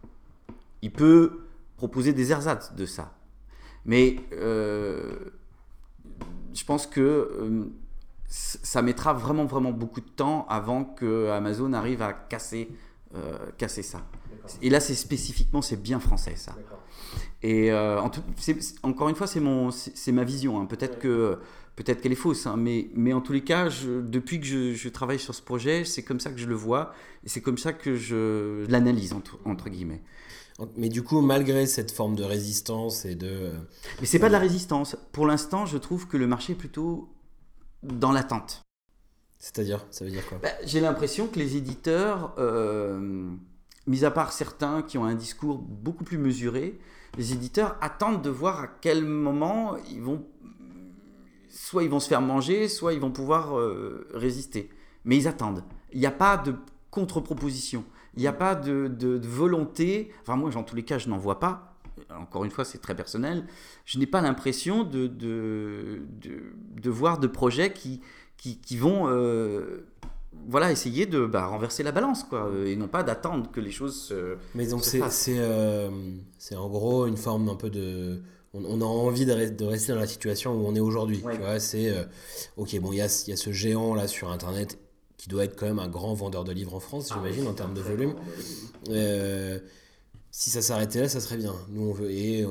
[0.81, 1.45] Il peut
[1.77, 3.13] proposer des ersatz de ça.
[3.85, 4.17] Mais
[6.53, 7.69] je pense que
[8.27, 12.69] ça mettra vraiment, vraiment beaucoup de temps avant que Amazon arrive à casser,
[13.57, 14.01] casser ça.
[14.61, 16.55] Et là, c'est spécifiquement, c'est bien français, ça.
[17.41, 18.01] Et euh,
[18.83, 20.59] encore une fois, c'est mon, c'est ma vision.
[20.59, 20.65] Hein.
[20.65, 21.37] Peut-être que
[21.75, 25.19] peut-être qu'elle est fausse, hein, mais, mais en tous les cas, depuis que je, travaille
[25.19, 27.95] sur ce projet, c'est comme ça que je le vois, et c'est comme ça que
[27.95, 30.01] je l'analyse, entre, entre, guillemets.
[30.77, 33.27] Mais du coup, malgré cette forme de résistance et de...
[33.27, 33.51] Euh,
[33.99, 34.95] mais c'est pas de la résistance.
[35.11, 37.09] Pour l'instant, je trouve que le marché est plutôt
[37.81, 38.61] dans l'attente.
[39.39, 40.39] C'est-à-dire, ça veut dire quoi?
[40.41, 43.29] Bah, J'ai l'impression que les éditeurs, euh,
[43.87, 46.79] mis à part certains qui ont un discours beaucoup plus mesuré,
[47.17, 50.25] les éditeurs attendent de voir à quel moment ils vont,
[51.53, 54.69] soit ils vont se faire manger, soit ils vont pouvoir euh, résister.
[55.05, 55.63] Mais ils attendent.
[55.91, 56.55] Il n'y a pas de
[56.89, 57.85] contre-proposition.
[58.15, 60.11] Il n'y a pas de, volonté.
[60.21, 61.75] Enfin, moi, en tous les cas, je n'en vois pas.
[62.15, 63.45] Encore une fois, c'est très personnel.
[63.85, 68.01] Je n'ai pas l'impression de, de, voir de projets qui,
[68.37, 69.85] qui, vont euh,
[70.47, 73.71] voilà, essayer de bah, renverser la balance, quoi, euh, et non pas d'attendre que les
[73.71, 74.37] choses se.
[74.55, 75.01] Mais donc, c'est
[75.39, 75.89] euh,
[76.37, 78.21] c'est en gros une forme un peu de.
[78.53, 81.17] On, a envie de, de, rester dans la situation où on est aujourd'hui.
[81.17, 81.89] Tu vois, c'est.
[81.89, 82.03] Euh,
[82.55, 84.77] ok, bon, il y a, y a, ce géant là sur Internet
[85.17, 87.53] qui doit être quand même un grand vendeur de livres en France, ah j'imagine, en
[87.53, 88.15] termes de volume.
[90.31, 91.55] si ça s'arrêtait là, ça serait bien.
[91.69, 92.11] Nous, on veut.
[92.11, 92.45] Et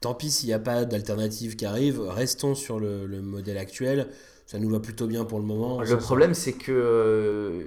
[0.00, 4.08] tant pis s'il n'y a pas d'alternative qui arrive, restons sur le, le modèle actuel
[4.46, 5.80] ça nous va plutôt bien pour le moment.
[5.80, 7.62] Le problème, c'est que euh,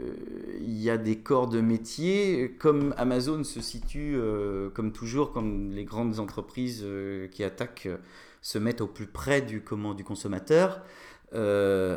[0.61, 5.71] il y a des corps de métier, comme Amazon se situe, euh, comme toujours, comme
[5.71, 7.89] les grandes entreprises euh, qui attaquent
[8.43, 10.83] se mettent au plus près du, comment, du consommateur.
[11.33, 11.37] à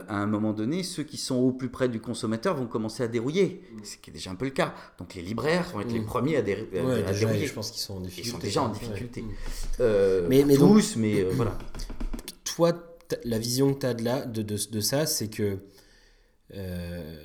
[0.08, 3.62] un moment donné, ceux qui sont au plus près du consommateur vont commencer à dérouiller,
[3.72, 3.84] mm.
[3.84, 4.74] ce qui est déjà un peu le cas.
[4.98, 6.06] Donc les libraires vont être les mm.
[6.06, 7.46] premiers à, dérouiller.
[7.46, 8.28] Je pense qu'ils sont en difficulté.
[8.28, 9.24] Ils sont déjà en difficulté.
[9.78, 11.56] mais, mais tous, mais voilà.
[12.44, 12.89] Toi,
[13.24, 15.58] la vision que tu as de, là, de, de, ça, c'est que.
[16.54, 17.24] Euh,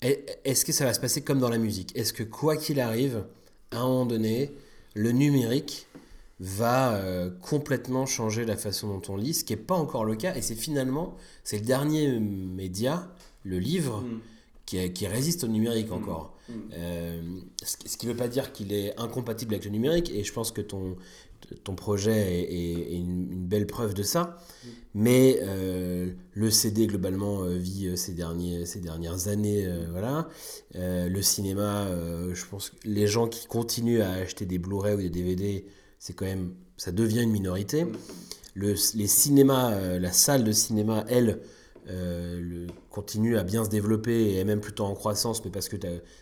[0.00, 1.96] est-ce que ça va se passer comme dans la musique?
[1.96, 3.24] Est-ce que quoi qu'il arrive,
[3.72, 4.52] à un moment donné,
[4.94, 5.88] le numérique
[6.40, 10.14] va euh, complètement changer la façon dont on lit, ce qui n'est pas encore le
[10.14, 14.20] cas, et c'est finalement, c'est le dernier média, le livre, mm.
[14.66, 15.94] qui, qui, résiste au numérique mm.
[15.94, 16.36] encore.
[16.48, 16.52] Mm.
[16.74, 17.22] Euh,
[17.62, 20.52] ce, qui ne veut pas dire qu'il est incompatible avec le numérique, et je pense
[20.52, 20.96] que ton,
[21.64, 24.38] ton projet est, une, belle preuve de ça.
[24.94, 29.68] Mais euh, le CD, globalement, euh, vit ces, derniers, ces dernières années.
[29.90, 30.28] voilà.
[30.74, 31.88] le cinéma,
[32.32, 35.66] je pense que les gens qui continuent à acheter des Blu-ray ou des DVD,
[35.98, 36.54] c'est quand même.
[36.76, 37.86] Ça devient une minorité.
[38.54, 41.40] Le, les cinémas, la salle de cinéma, elle,
[41.90, 45.68] euh, le, continue à bien se développer et est même plutôt en croissance, mais parce
[45.68, 45.76] que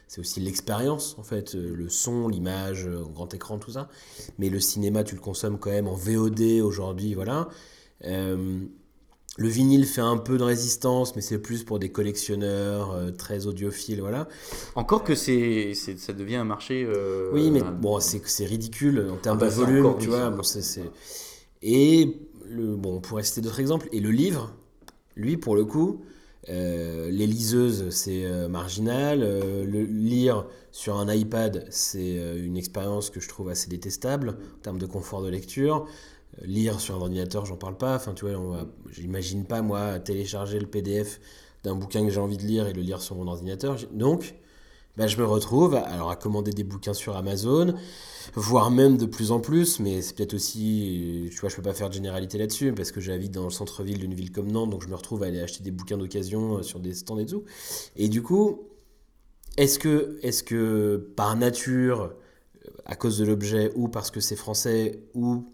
[0.06, 3.88] c'est aussi l'expérience, en fait, euh, le son, l'image, euh, grand écran, tout ça.
[4.38, 7.48] Mais le cinéma, tu le consommes quand même en VOD aujourd'hui, voilà.
[8.02, 14.00] le vinyle fait un peu de résistance, mais c'est plus pour des collectionneurs très audiophiles,
[14.00, 14.28] voilà.
[14.76, 16.88] Encore que c'est, ça devient un marché.
[17.32, 20.30] oui, mais bon, c'est, ridicule en termes ah de bah, volume, tu vois.
[20.30, 20.42] Bon,
[21.62, 23.88] Et le, bon, on pourrait citer d'autres exemples.
[23.92, 24.54] Et le livre,
[25.16, 26.02] lui, pour le coup,
[26.48, 29.22] euh, les liseuses, c'est euh, marginal.
[29.22, 34.78] Euh, lire sur un iPad, c'est une expérience que je trouve assez détestable en termes
[34.78, 35.86] de confort de lecture.
[36.42, 37.96] lire sur un ordinateur, j'en parle pas.
[37.96, 41.18] Enfin, tu vois, j'imagine pas, moi, télécharger le PDF
[41.64, 43.76] d'un bouquin que j'ai envie de lire et le lire sur mon ordinateur.
[43.92, 44.34] Donc,
[44.98, 47.74] bah, je me retrouve alors à commander des bouquins sur Amazon,
[48.34, 51.74] voire même de plus en plus, mais c'est peut-être aussi, tu vois, je peux pas
[51.74, 54.82] faire de généralité là-dessus, parce que j'habite dans le centre-ville d'une ville comme Nantes, donc
[54.82, 57.44] je me retrouve à aller acheter des bouquins d'occasion euh, sur des stands et tout.
[57.96, 58.68] Et du coup,
[59.56, 62.12] est-ce que, est que par nature,
[62.84, 65.44] à cause de l'objet, ou parce que c'est français, ou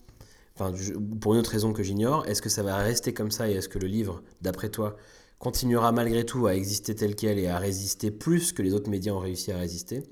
[0.55, 0.73] enfin,
[1.21, 3.69] pour une autre raison que j'ignore, est-ce que ça va rester comme ça et est-ce
[3.69, 4.97] que le livre, d'après toi,
[5.39, 9.13] continuera malgré tout à exister tel quel et à résister plus que les autres médias
[9.13, 10.03] ont réussi à résister?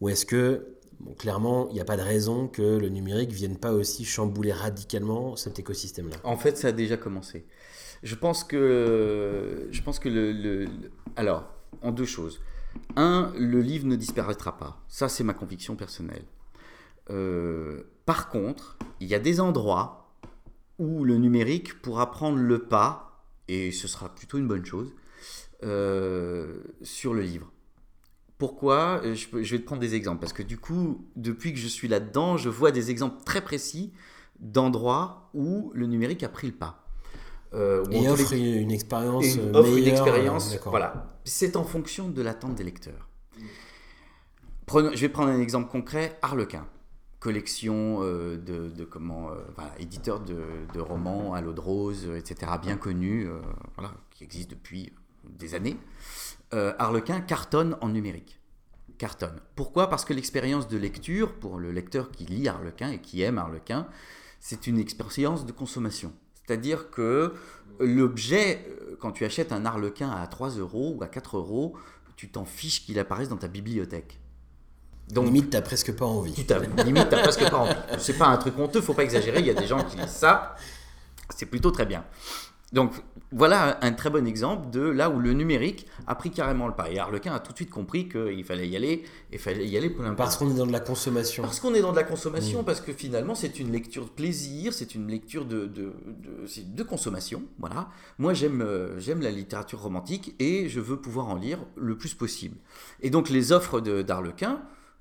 [0.00, 0.71] Ou est-ce que,
[1.18, 5.36] clairement, il n'y a pas de raison que le numérique vienne pas aussi chambouler radicalement
[5.36, 7.46] cet écosystème-là En fait, ça a déjà commencé.
[8.02, 10.66] Je pense que, je pense que le,
[11.16, 11.44] alors,
[11.82, 12.40] en deux choses.
[12.96, 14.82] Un, le livre ne disparaîtra pas.
[14.88, 16.24] Ça, c'est ma conviction personnelle.
[17.10, 20.14] Euh, par contre, il y a des endroits
[20.78, 23.12] où le numérique pourra prendre le pas
[23.48, 24.92] et ce sera plutôt une bonne chose,
[25.62, 27.52] euh, sur le livre.
[28.42, 31.68] Pourquoi euh, je, vais te prendre des exemples, parce que du coup, depuis que je
[31.68, 33.92] suis là-dedans, je vois des exemples très précis
[34.40, 36.84] d'endroits où le numérique a pris le pas.
[37.54, 41.14] Euh, et offre une expérience offre une expérience, voilà.
[41.24, 43.08] C'est en fonction de l'attente des lecteurs.
[44.68, 46.66] je vais prendre un exemple concret, Harlequin
[47.22, 49.36] collection euh, de, comment euh,
[49.78, 53.38] éditeur de, romans à l'eau de rose, etc., bien connu, euh,
[53.76, 54.92] voilà, qui existe depuis
[55.24, 55.76] des années.
[56.52, 58.40] Harlequin cartonne en numérique.
[58.98, 59.40] Cartonne.
[59.56, 59.90] Pourquoi?
[59.90, 63.88] Parce que l'expérience de lecture, pour le lecteur qui lit Harlequin et qui aime Harlequin,
[64.38, 66.12] c'est une expérience de consommation.
[66.34, 67.34] C'est-à-dire que
[67.80, 68.66] l'objet,
[69.00, 71.76] quand tu achètes un Harlequin à 3 euros ou à 4 euros,
[72.16, 74.20] tu t'en fiches qu'il apparaisse dans ta bibliothèque.
[75.08, 76.32] Donc, limite, t'as presque pas envie.
[76.32, 76.44] Tu
[76.84, 77.74] limite, t'as presque pas envie.
[77.98, 79.40] C'est pas un truc honteux, faut pas exagérer.
[79.40, 80.54] Il y a des gens qui disent ça.
[81.34, 82.04] C'est plutôt très bien.
[82.72, 82.92] Donc
[83.32, 86.90] voilà un très bon exemple de là où le numérique a pris carrément le pas.
[86.90, 89.90] Et Harlequin a tout de suite compris qu'il fallait y aller, et fallait y aller
[89.90, 91.42] pour Parce qu'on est dans de la consommation.
[91.42, 94.72] Parce qu'on est dans de la consommation, parce que finalement c'est une lecture de plaisir,
[94.72, 97.42] c'est une lecture de, de, de, de consommation.
[97.58, 97.88] Voilà.
[98.18, 102.14] Moi j'aime euh, j'aime la littérature romantique et je veux pouvoir en lire le plus
[102.14, 102.56] possible.
[103.00, 104.60] Et donc les offres d'Arlequin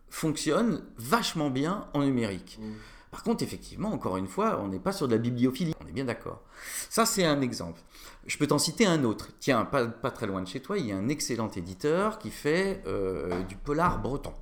[0.09, 2.59] fonctionne vachement bien en numérique.
[2.61, 2.71] Mm.
[3.11, 5.91] Par contre, effectivement, encore une fois, on n'est pas sur de la bibliophilie, on est
[5.91, 6.41] bien d'accord.
[6.89, 7.81] Ça, c'est un exemple.
[8.25, 9.29] Je peux t'en citer un autre.
[9.39, 12.31] Tiens, pas, pas, très loin de chez toi, il y a un excellent éditeur qui
[12.31, 14.33] fait euh, du polar breton.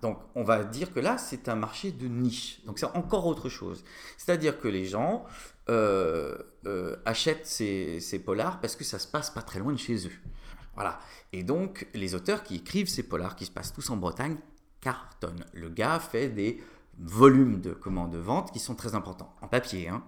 [0.00, 2.64] Donc, on va dire que là, c'est un marché de niche.
[2.64, 3.84] Donc, c'est encore autre chose.
[4.16, 5.26] C'est-à-dire que les gens
[5.68, 9.78] euh, euh, achètent ces, ces polars parce que ça se passe pas très loin de
[9.78, 10.12] chez eux.
[10.74, 11.00] Voilà.
[11.32, 14.38] Et donc, les auteurs qui écrivent ces polars qui se passent tous en Bretagne
[14.80, 15.44] cartonnent.
[15.52, 16.62] Le gars fait des
[17.00, 19.34] volumes de commandes de vente qui sont très importants.
[19.40, 20.02] En papier, hein.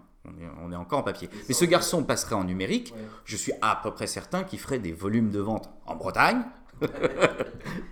[0.61, 1.29] On est, encore en papier.
[1.49, 2.95] Mais ce garçon passerait en numérique.
[3.25, 6.43] Je suis à peu près certain qu'il ferait des volumes de vente en Bretagne.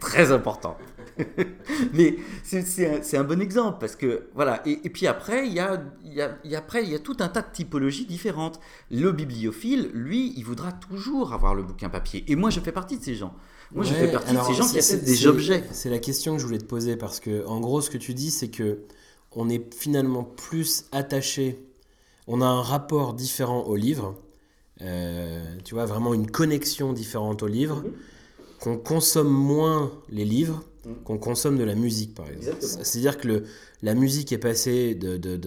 [0.01, 0.77] très important.
[1.93, 4.63] Mais c'est un, bon exemple parce que voilà.
[4.65, 5.81] Et, puis après, il y a,
[6.57, 8.61] après, il y a tout un tas de typologies différentes.
[8.91, 12.25] Le bibliophile, lui, il voudra toujours avoir le bouquin papier.
[12.29, 13.35] Et moi, je fais partie de ces gens.
[13.73, 15.65] Moi, je fais partie de ces gens qui achètent des objets.
[15.73, 18.15] C'est la question que je voulais te poser parce que, en gros, ce que tu
[18.15, 18.81] dis, c'est que
[19.33, 21.65] on est finalement plus attaché.
[22.27, 24.17] On a un rapport différent au livre.
[24.83, 27.77] Euh, tu vois, vraiment une connexion différente au livre.
[27.77, 27.93] Mhm.
[28.61, 30.93] Qu'on consomme moins les livres Mm.
[31.05, 32.59] qu'on consomme de la musique, par exemple.
[32.61, 33.45] C'est-à-dire que le,
[33.83, 35.19] la musique est passée d'un...
[35.19, 35.41] De,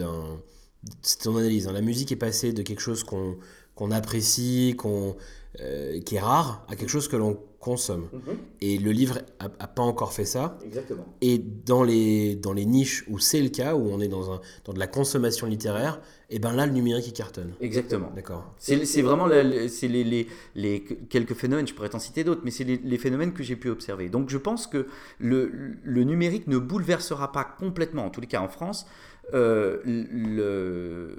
[1.02, 1.68] c'est ton analyse.
[1.68, 1.72] Hein.
[1.72, 3.38] la musique est passée de quelque chose qu'on
[3.76, 5.16] qu'on apprécie, qu'on,
[5.60, 8.10] euh, qui est rare, à quelque chose que l'on consomme.
[8.12, 8.38] Mhm.
[8.62, 10.58] Et le livre n'a pas encore fait ça.
[10.66, 11.06] Exactement.
[11.22, 14.42] Et dans les, dans les niches où c'est le cas, où on est dans, un,
[14.66, 17.54] dans de la consommation littéraire, et eh ben là, le numérique, il cartonne.
[17.62, 18.12] Exactement.
[18.16, 18.54] D'accord.
[18.58, 19.28] C'est vraiment
[19.68, 22.98] c'est les, les, les, quelques phénomènes, je pourrais t'en citer d'autres, mais c'est les, les,
[22.98, 24.10] phénomènes que j'ai pu observer.
[24.10, 24.88] Donc je pense que
[25.20, 25.52] le,
[25.84, 28.88] le numérique ne bouleversera pas complètement, en tous les cas en France,
[29.34, 31.16] euh,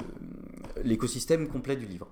[0.85, 2.09] l'écosystème complet du livre.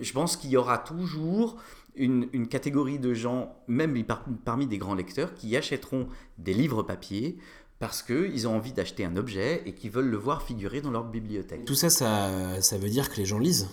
[0.00, 1.56] Je pense qu'il y aura toujours
[2.00, 4.02] une, une, catégorie de gens, même
[4.44, 6.08] parmi des grands lecteurs, qui achèteront
[6.38, 7.36] des livres papier
[7.78, 11.04] parce qu'ils ont envie d'acheter un objet et qu'ils veulent le voir figurer dans leur
[11.04, 11.64] bibliothèque.
[11.64, 13.68] Tout ça, ça, ça veut dire que les gens lisent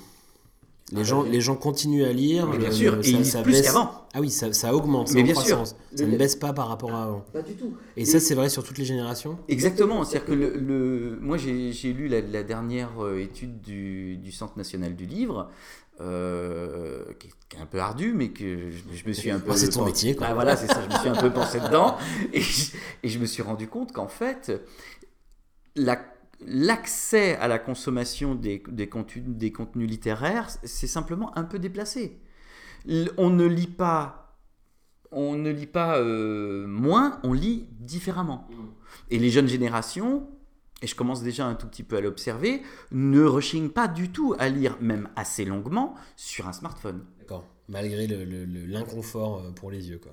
[0.93, 2.47] les, ah, gens, les gens continuent à lire.
[2.47, 3.91] bien sûr, et ils lisent plus qu'avant.
[4.13, 5.65] Ah oui, ça, ça augmente, mais bien sûr.
[5.67, 7.25] Ça ne baisse pas par rapport à avant.
[7.33, 7.73] Pas du tout.
[7.97, 10.05] Et, ça, c'est vrai sur toutes les générations Exactement.
[10.05, 14.95] C'est-à-dire que le, moi, j'ai lu la, la, dernière euh, étude du, du, Centre national
[14.95, 15.49] du livre.
[15.99, 19.51] Euh, qui, est, un peu ardu, mais que je, me suis un peu.
[19.51, 20.27] Ah, c'est ton métier, quoi.
[20.29, 20.81] Ah, voilà, c'est ça.
[20.81, 21.97] Je me suis un peu pensé dedans,
[22.33, 22.41] et
[23.03, 24.51] et je me suis rendu compte qu'en fait,
[25.75, 25.97] la
[26.45, 32.19] l'accès à la consommation des, contenus, des contenus littéraires, c'est simplement un peu déplacé.
[33.17, 34.37] On ne lit pas,
[35.11, 38.47] on ne lit pas euh, moins, on lit différemment.
[38.49, 38.55] Mm.
[39.11, 40.29] Et les jeunes générations,
[40.81, 42.61] et je commence déjà un tout petit peu à l'observer,
[42.91, 47.03] ne rechignent pas du tout à lire, même assez longuement, sur un smartphone.
[47.19, 47.45] D'accord.
[47.67, 50.11] Malgré l'inconfort euh, pour les yeux, quoi.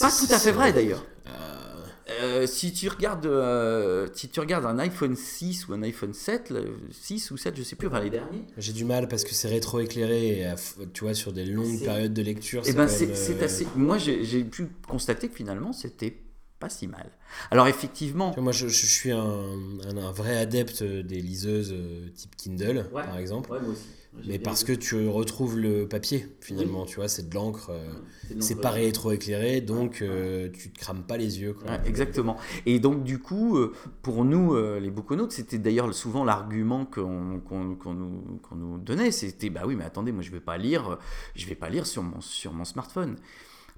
[0.00, 1.04] Pas tout à fait vrai d'ailleurs.
[1.26, 1.84] Euh,
[2.22, 6.52] euh, si, tu regardes, euh, si tu regardes un iPhone 6 ou un iPhone 7,
[6.90, 8.44] 6 ou 7, je sais plus, enfin les derniers.
[8.56, 10.54] J'ai du mal parce que c'est rétroéclairé et
[10.92, 12.62] tu vois, sur des longues périodes de lecture.
[12.66, 13.66] Et eh ben c'est assez.
[13.76, 16.16] Moi, j'ai pu constater que finalement, c'était
[16.62, 17.10] pas si mal.
[17.50, 18.34] Alors effectivement...
[18.38, 21.74] Moi je, je suis un, un, vrai adepte des liseuses
[22.14, 23.50] type Kindle, par exemple.
[23.52, 23.88] Ouais, moi aussi.
[24.28, 27.92] Mais parce que tu retrouves le papier finalement, tu vois, c'est de l'encre, euh,
[28.40, 31.56] c'est pas rétro-éclairé, donc euh, tu te crames pas les yeux.
[31.86, 32.36] exactement.
[32.66, 33.72] Et donc du coup, euh,
[34.02, 39.76] pour nous, les bouconautes, c'était d'ailleurs souvent l'argument qu'on nous, nous, donnait, c'était bah oui,
[39.76, 40.98] mais attendez, moi je vais pas lire,
[41.34, 43.16] je vais pas lire sur mon, sur mon smartphone.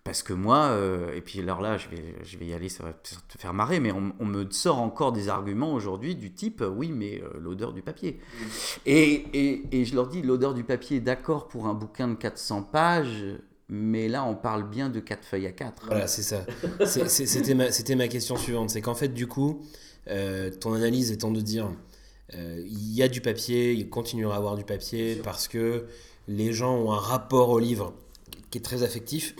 [0.04, 2.84] Parce que moi, euh, et puis alors là, je vais, je vais y aller, ça
[2.84, 6.68] va te faire marrer, mais on, me sort encore des arguments aujourd'hui du type, euh,
[6.68, 8.20] oui, mais euh, l'odeur du papier.
[8.84, 12.64] Et, et, et, je leur dis, l'odeur du papier, d'accord pour un bouquin de 400
[12.64, 13.24] pages,
[13.70, 15.86] mais là, on parle bien de 4 feuilles à 4.
[15.86, 16.44] Voilà, c'est ça.
[16.84, 18.68] C'était ma, ma, question suivante.
[18.68, 19.62] C'est qu'en fait, du coup,
[20.60, 21.70] ton analyse étant de dire,
[22.34, 25.86] il y a du papier, il continuera à avoir du papier, parce que
[26.28, 27.94] les gens ont un rapport au livre
[28.50, 29.34] qui est très affectif.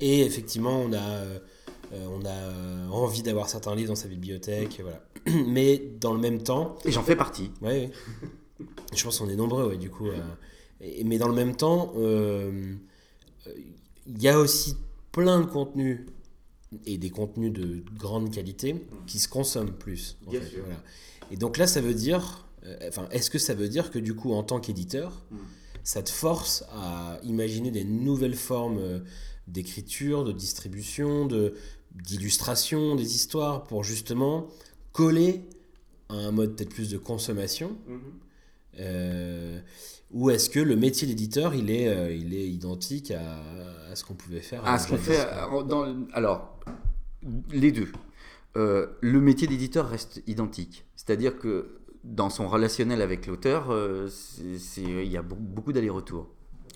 [0.00, 1.38] Et effectivement, on a, euh,
[1.92, 4.80] on a envie d'avoir certains livres dans sa bibliothèque.
[4.82, 5.02] Voilà.
[5.46, 6.76] Mais dans le même temps.
[6.84, 7.50] Et j'en fais partie.
[7.62, 7.90] Ouais,
[8.94, 10.08] Je pense qu'on est nombreux, ouais, du coup.
[10.08, 10.20] Euh,
[11.02, 12.74] mais dans le même temps, euh,
[14.06, 14.76] il y a aussi
[15.12, 16.00] plein de contenus
[16.84, 20.18] et des contenus de grande qualité qui se consomment plus.
[20.28, 20.60] Bien sûr.
[20.62, 20.82] Voilà.
[21.30, 22.46] Et donc là, ça veut dire,
[22.86, 25.36] enfin, est-ce que ça veut dire que du coup, en tant qu'éditeur, mm
[25.84, 28.98] ça te force à imaginer des nouvelles formes euh,
[29.46, 31.54] d'écriture, de distribution, de,
[31.92, 34.48] d'illustration des histoires pour justement
[34.92, 35.44] coller
[36.08, 38.00] à un mode peut-être plus de consommation mm-hmm.
[38.80, 39.60] euh,
[40.12, 44.14] Ou est-ce que le métier d'éditeur, il est, euh, il est identique à, ce qu'on
[44.14, 45.22] pouvait faire À ce qu'on fait
[45.68, 46.58] dans, Alors,
[47.52, 47.92] les deux.
[48.54, 50.86] le métier d'éditeur reste identique.
[50.96, 54.08] C'est-à-dire que dans son relationnel avec l'auteur, euh,
[54.76, 56.28] il y a beaucoup d'allers-retours.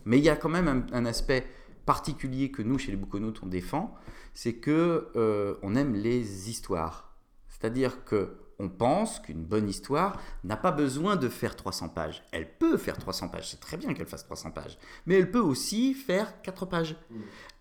[0.04, 1.46] Mais il y a quand même un, aspect
[1.84, 3.94] particulier que nous, chez les Bouconautes, on défend,
[4.34, 7.14] c'est que euh, on aime les histoires.
[7.48, 12.24] C'est-à-dire que on pense qu'une bonne histoire n'a pas besoin de faire 300 pages.
[12.32, 15.38] Elle peut faire 300 pages, c'est très bien qu'elle fasse 300 pages, mais elle peut
[15.40, 16.96] aussi faire 4 pages.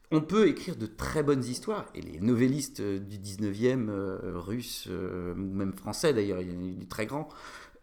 [0.10, 5.36] On peut écrire de très bonnes histoires, et les novellistes du 19e, euh, russes, euh,
[5.36, 7.28] même français d'ailleurs, il y a du très grand.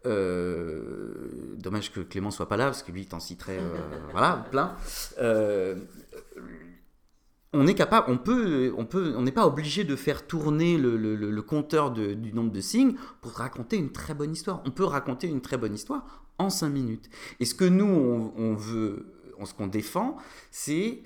[0.07, 3.59] Euh, dommage que Clément soit pas là, parce que lui, il t'en citerait
[4.11, 4.75] voilà, plein.
[7.53, 11.41] on est capable, on peut, on peut, on n'est pas obligé de faire tourner le,
[11.43, 14.63] compteur du nombre de signes pour raconter une très bonne histoire.
[14.65, 17.07] On peut raconter une très bonne histoire en 5 minutes.
[17.39, 19.05] Et ce que nous, on, on veut,
[19.43, 20.17] ce qu'on défend,
[20.49, 21.03] c'est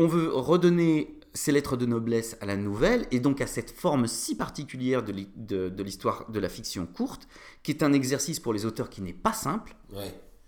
[0.00, 4.06] on veut redonner ces lettres de noblesse à la nouvelle et donc à cette forme
[4.06, 7.28] si particulière de l'histoire de, la fiction courte,
[7.62, 9.76] qui est un exercice pour les auteurs qui n'est pas simple.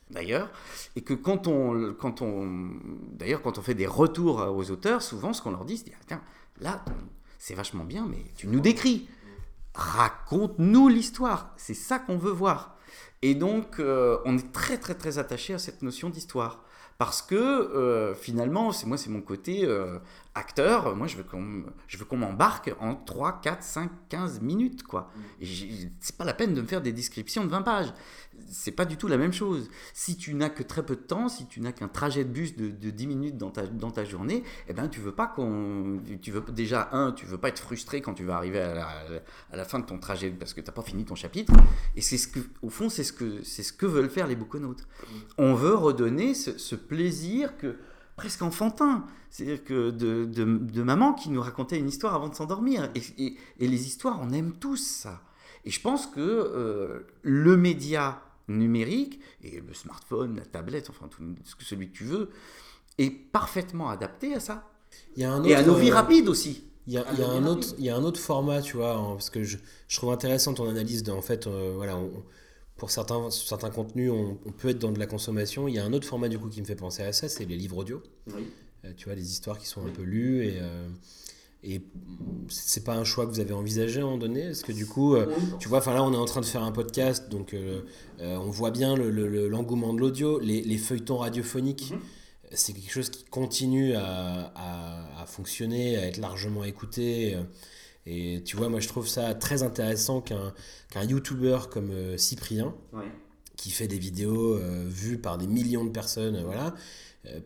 [0.08, 0.50] D'ailleurs,
[0.96, 2.70] et que quand on, quand on,
[3.12, 6.22] d'ailleurs, quand on fait des retours aux auteurs, souvent, ce qu'on leur dit, c'est tiens,
[6.60, 6.82] là,
[7.38, 9.06] c'est vachement bien, mais tu nous décris,
[9.74, 12.78] raconte-nous l'histoire, c'est ça qu'on veut voir.
[13.20, 16.64] Et donc, on est très très très attaché à cette notion d'histoire.
[17.02, 19.66] Parce que finalement, c'est moi, c'est mon côté
[20.34, 25.10] acteur, moi je veux qu'on je m'embarque en 3, 4, 5, 15 minutes quoi.
[26.00, 27.92] C'est pas la peine de me faire des descriptions de 20 pages.
[28.48, 29.68] C'est pas du tout la même chose.
[29.92, 32.56] Si tu n'as que très peu de temps, si tu n'as qu'un trajet de bus
[32.56, 36.00] de, de, 10 minutes dans ta, dans ta journée, eh ben tu veux pas qu'on
[36.22, 38.88] tu veux déjà un, tu veux pas être frustré quand tu vas arriver à la,
[39.52, 41.52] à la fin de ton trajet parce que tu n'as pas fini ton chapitre
[41.94, 44.36] et c'est ce que au fond c'est ce que c'est ce que veulent faire les
[44.36, 44.86] bouconautes.
[45.36, 47.76] On veut redonner ce, ce plaisir que
[48.16, 49.06] presque enfantin.
[49.30, 52.90] C'est-à-dire que de, de, maman qui nous racontait une histoire avant de s'endormir.
[52.94, 55.22] Et, et, les histoires, on aime tous ça.
[55.64, 61.22] Et je pense que euh, le média numérique, et le smartphone, la tablette, enfin tout,
[61.60, 62.28] celui que tu veux,
[62.98, 64.68] est parfaitement adapté à ça.
[65.16, 66.64] Il y a un autre, et à nos vies euh, rapides aussi.
[66.86, 68.76] Il y, a, il, y a un autre, il y a un autre format, tu
[68.76, 69.56] vois, parce que je,
[69.88, 71.04] je trouve intéressant ton analyse.
[71.04, 72.10] De, en fait, euh, voilà, on,
[72.82, 75.68] pour certains, certains contenus, on, peut être dans de la consommation.
[75.68, 77.44] Il y a un autre format du coup qui me fait penser à ça, c'est
[77.44, 78.02] les livres audio.
[78.28, 80.88] Euh, tu vois, les histoires qui sont un peu lues et, euh,
[81.62, 81.80] et
[82.48, 84.40] c'est pas un choix que vous avez envisagé à un moment donné?
[84.40, 86.64] Est-ce que du coup, euh, tu vois, enfin là on est en train de faire
[86.64, 87.54] un podcast, donc
[88.18, 91.92] on voit bien l'engouement le, de l'audio, les, feuilletons radiophoniques.
[91.92, 92.00] Mhm.
[92.50, 94.52] C'est quelque chose qui continue à,
[95.20, 97.36] à, fonctionner, à être largement écouté.
[98.06, 100.52] Et tu vois, moi je trouve ça très intéressant qu'un
[100.90, 102.74] qu'un YouTuber comme euh, Cyprien,
[103.56, 106.74] qui fait des vidéos euh, vues par des millions de personnes, euh, voilà,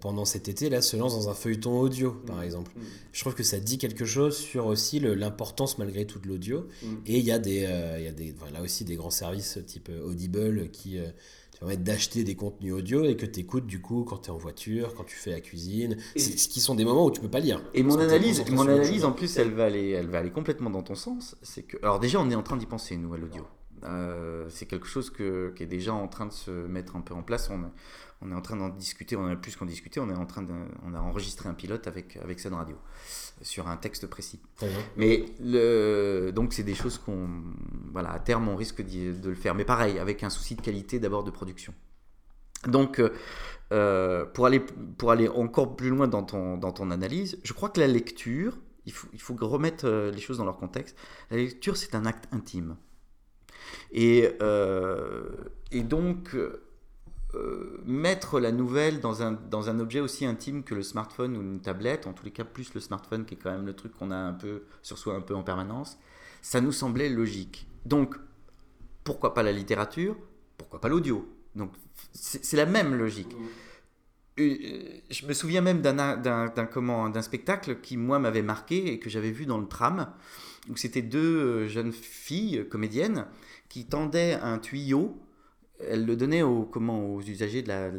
[0.01, 2.45] pendant cet été, là, se lance dans un feuilleton audio, par mmh.
[2.45, 2.73] exemple.
[2.75, 2.83] Mmh.
[3.13, 6.67] Je trouve que ça dit quelque chose sur aussi l'importance malgré tout de l'audio.
[6.83, 6.87] Mmh.
[7.05, 10.71] Et il y a, des, y a des, là aussi des grands services type Audible
[10.71, 10.99] qui
[11.57, 14.31] te permettent d'acheter des contenus audio et que tu écoutes du coup quand tu es
[14.31, 17.31] en voiture, quand tu fais la cuisine, ce qui sont des moments où tu peux
[17.31, 17.63] pas lire.
[17.73, 20.83] Et mon analyse, mon analyse en plus, elle va aller, elle va aller complètement dans
[20.83, 21.35] ton sens.
[21.43, 23.47] C'est que, alors déjà, on est en train d'y penser nous à l'audio.
[23.85, 27.15] Euh, c'est quelque chose que, qui est déjà en train de se mettre un peu
[27.15, 27.51] en place.
[27.51, 27.61] On,
[28.23, 30.43] on est en train d'en discuter, on a plus qu'en discuter, on est en train
[30.43, 30.53] de,
[30.85, 32.77] on a enregistré un pilote avec avec Sun Radio
[33.43, 34.41] sur un texte précis.
[34.97, 37.29] Mais le, donc c'est des choses qu'on,
[37.93, 39.55] voilà, à terme on risque de le faire.
[39.55, 41.75] Mais pareil, avec un souci de qualité d'abord de production.
[42.67, 43.03] Donc
[43.73, 47.69] euh, pour aller pour aller encore plus loin dans ton dans ton analyse, je crois
[47.69, 50.97] que la lecture, il faut il faut remettre euh, les choses dans leur contexte.
[51.31, 52.77] La lecture c'est un acte intime.
[53.93, 55.29] Et, euh,
[55.73, 56.37] et donc,
[57.37, 61.43] euh, mettre la nouvelle dans un, dans un objet aussi intime que le smartphone ou
[61.43, 63.95] une tablette, en tous les cas plus le smartphone qui est quand même le truc
[63.97, 65.99] qu'on a un peu sur soi un peu en permanence,
[66.43, 67.69] ça nous semblait logique.
[67.85, 68.17] Donc,
[69.05, 70.17] pourquoi pas la littérature
[70.57, 71.29] Pourquoi pas l'audio?
[71.55, 71.73] Donc,
[72.13, 73.35] c'est la même logique.
[74.39, 79.47] Euh, je me souviens même d'un spectacle qui, moi, m'avait marqué et que j'avais vu
[79.47, 80.13] dans le tram,
[80.71, 83.27] où c'était deux jeunes filles comédiennes
[83.69, 85.19] qui tendaient un tuyau
[85.81, 87.91] elle le donnait aux, comment, aux usagers de la,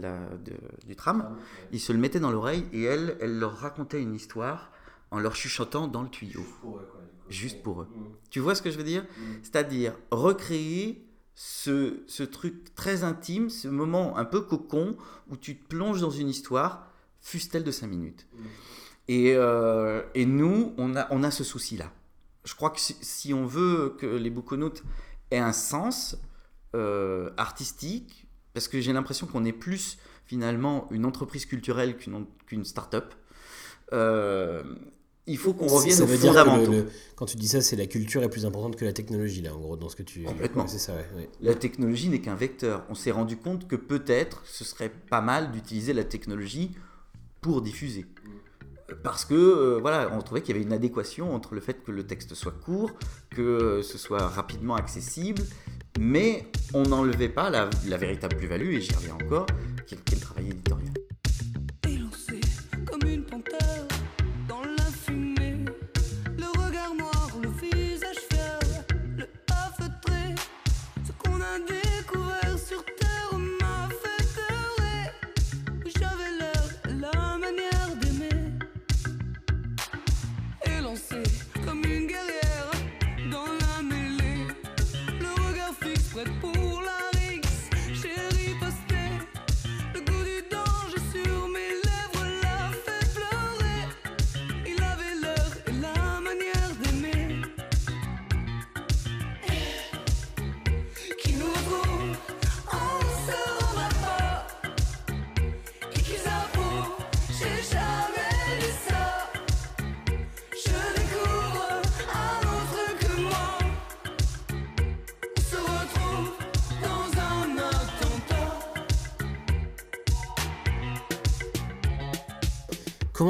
[0.86, 1.38] du tram.
[1.72, 4.72] Ils se le mettaient dans l'oreille et elle, elle leur racontait une histoire
[5.12, 6.46] en leur chuchotant dans le tuyau.
[7.30, 7.88] Juste pour eux.
[7.94, 8.06] Mm.
[8.30, 9.04] Tu vois ce que je veux dire?
[9.04, 9.24] Mm.
[9.44, 14.98] C'est-à-dire recréer ce, ce, truc très intime, ce moment un peu cocon
[15.30, 18.28] où tu te plonges dans une histoire, fût-elle de 5 minutes.
[18.34, 18.46] Mm.
[19.10, 21.92] Et, euh, et, nous, on a, on a ce souci-là.
[22.44, 24.84] Je crois que si, si, on veut que les bouconautes
[25.32, 26.18] aient un sens,
[26.76, 33.14] euh, artistique, parce que j'ai l'impression qu'on est plus finalement une entreprise culturelle qu'une start-up.
[33.94, 34.64] Euh,
[35.28, 36.86] il faut qu'on revienne aux fondamentaux.
[37.16, 39.60] quand tu dis ça, c'est la culture est plus importante que la technologie, là, en
[39.60, 40.24] gros, dans ce que tu...
[40.24, 40.68] Complètement.
[40.68, 40.94] ça,
[41.42, 42.86] La technologie n'est qu'un vecteur.
[42.90, 46.72] On s'est rendu compte que peut-être ce serait pas mal d'utiliser la technologie
[47.42, 48.06] pour diffuser.
[49.04, 51.92] Parce que, euh, voilà, on trouvait qu'il y avait une adéquation entre le fait que
[51.92, 52.92] le texte soit court,
[53.30, 55.44] que ce soit rapidement accessible,
[56.00, 59.46] mais on n'enlevait pas la, véritable plus-value, et j'y reviens encore,
[59.86, 60.97] qui est le travail éditorial.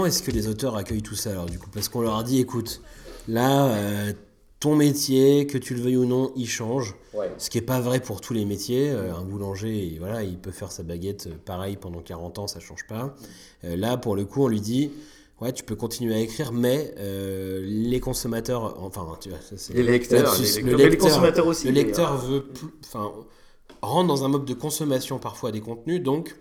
[0.07, 1.69] Est-ce que les auteurs accueillent tout ça alors du coup?
[1.73, 2.81] Parce qu'on leur dit, écoute,
[3.27, 4.13] là, euh,
[4.59, 6.95] ton métier, que tu le veuilles ou non, il change.
[7.39, 8.91] Ce qui n'est pas vrai pour tous les métiers.
[8.91, 12.63] Euh, un boulanger, voilà, il peut faire sa baguette pareil pendant 40 ans, ça ne
[12.63, 13.15] change pas.
[13.63, 14.91] là, pour le coup, on lui dit,
[15.41, 16.93] ouais, tu peux continuer à écrire, mais
[17.63, 19.39] les consommateurs, enfin, tu vois,
[19.73, 21.67] les lecteurs, le lecteur, consommateurs aussi.
[21.67, 22.45] Le lecteur veut,
[22.85, 23.11] enfin,
[23.81, 26.35] rentre dans un mode de consommation parfois des contenus, donc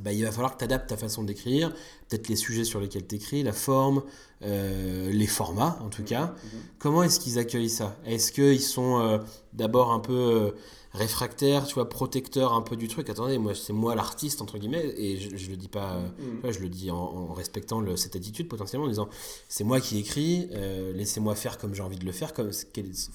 [0.00, 1.70] bah, il va falloir que tu adaptes ta façon d'écrire,
[2.08, 4.02] peut-être les sujets sur lesquels tu écris, la forme,
[4.42, 6.26] euh, les formats en tout cas.
[6.26, 6.60] Mhm.
[6.78, 7.96] Comment est-ce qu'ils accueillent ça?
[8.04, 9.18] Est-ce qu'ils sont euh,
[9.52, 10.50] d'abord un peu euh,
[10.92, 13.08] réfractaires, tu vois, protecteurs un peu du truc?
[13.08, 16.52] Attendez, moi c'est moi l'artiste entre guillemets, et je, je le dis pas, mhm.
[16.52, 19.08] je le dis en, respectant cette attitude potentiellement, en disant
[19.48, 20.50] c'est moi qui écris,
[20.94, 22.50] laissez-moi faire comme j'ai envie de le faire, comme,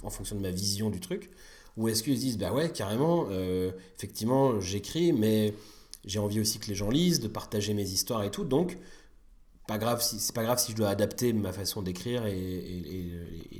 [0.03, 1.29] en fonction de ma vision du truc.
[1.75, 3.27] Ou est-ce qu'ils disent bah ouais carrément,
[3.97, 5.53] effectivement j'écris, mais
[6.05, 8.43] j'ai envie aussi que les gens lisent, de partager mes histoires et tout.
[8.43, 8.77] Donc,
[9.67, 13.11] pas grave si c'est pas grave si je dois adapter ma façon d'écrire et,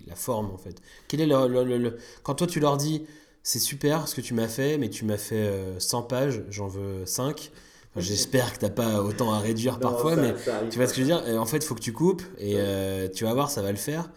[0.07, 0.81] la forme en fait.
[1.07, 3.03] Quel est le, quand toi tu leur dis
[3.41, 6.67] c'est super ce que tu m'as fait, mais tu m'as fait 100 euh, pages, j'en
[6.67, 7.51] veux 5.
[7.95, 10.33] J'espère que t'as pas autant à réduire parfois, mais
[10.69, 11.39] tu vois ce que je veux dire?
[11.39, 13.77] En fait, il faut que tu coupes et euh, tu vas voir, ça va le
[13.77, 14.09] faire.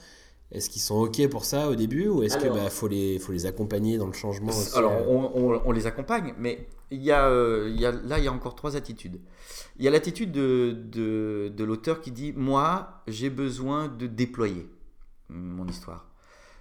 [0.52, 3.32] Est-ce qu'ils sont OK pour ça au début ou est-ce qu'il bah, faut, les, faut
[3.32, 7.28] les accompagner dans le changement Alors, euh on, on, les accompagne, mais il y a,
[7.28, 9.20] euh, il y a, là, il y a encore trois attitudes.
[9.76, 14.68] Il y a l'attitude de, de, de l'auteur qui dit Moi, j'ai besoin de déployer
[15.28, 16.06] mon histoire.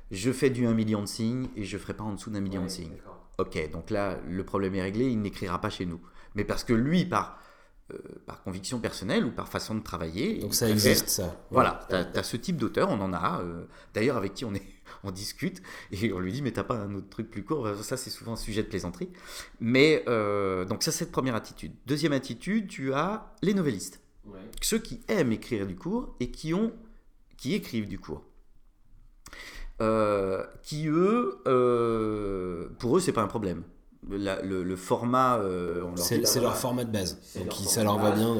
[0.09, 2.41] Je fais du 1 million de signes et je ne ferai pas en dessous d'un
[2.41, 2.97] million de signes.
[3.37, 5.99] Ok, donc là, le problème est réglé, il n'écrira pas chez nous.
[6.35, 7.39] Mais parce que lui, par
[7.93, 10.39] euh, par conviction personnelle ou par façon de travailler.
[10.39, 11.39] Donc ça existe, ça.
[11.51, 14.63] Voilà, tu as, ce type d'auteur, on en a, euh, d'ailleurs avec qui on, est,
[15.03, 15.61] on discute,
[15.91, 17.69] et on lui dit, mais t'as pas un autre truc plus court?
[17.83, 19.11] Ça, c'est souvent un sujet de plaisanterie.
[19.59, 21.73] Mais, euh, donc ça, c'est cette première attitude.
[21.85, 24.01] Deuxième attitude, tu as les novellistes.
[24.63, 26.73] Ceux qui aiment écrire du cours et qui, ont,
[27.37, 28.23] qui écrivent du cours.
[30.63, 31.39] qui eux,
[32.79, 33.63] pour eux, c'est pas un problème
[34.09, 35.37] le, format.
[35.37, 37.17] Euh, c'est leur format de base.
[37.35, 38.35] Donc ça leur va bien.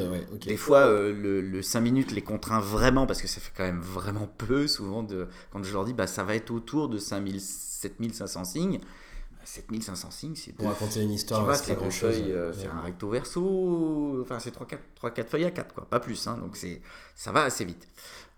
[0.45, 3.81] Des fois, euh, le, 5 minutes les contraint vraiment parce que ça fait quand même
[3.81, 4.67] vraiment peu.
[4.67, 8.79] Souvent, de, quand je leur dis bah, ça va être autour de 5000, 7500 signes.
[9.43, 10.53] 7500 signes, c'est.
[10.53, 12.15] Pour raconter une histoire, c'est grand chose.
[12.27, 14.19] Euh, c'est un recto verso.
[14.21, 15.85] Enfin, c'est 3-4 feuilles à 4, quoi.
[15.85, 16.27] Pas plus.
[16.27, 16.57] Hein, donc
[17.15, 17.87] ça va assez vite.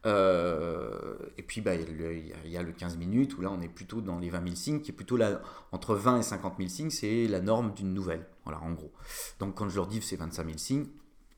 [0.08, 3.99] Euh, et puis, bah, il y, a le 15 minutes où là, on est plutôt
[3.99, 5.41] dans les 20 000 signes, qui est plutôt là,
[5.72, 8.26] entre 20 et 50 000 signes, c'est la norme d'une nouvelle.
[8.45, 8.91] Voilà, en gros.
[9.39, 10.86] Donc, quand je leur dis c'est 25 000 signes,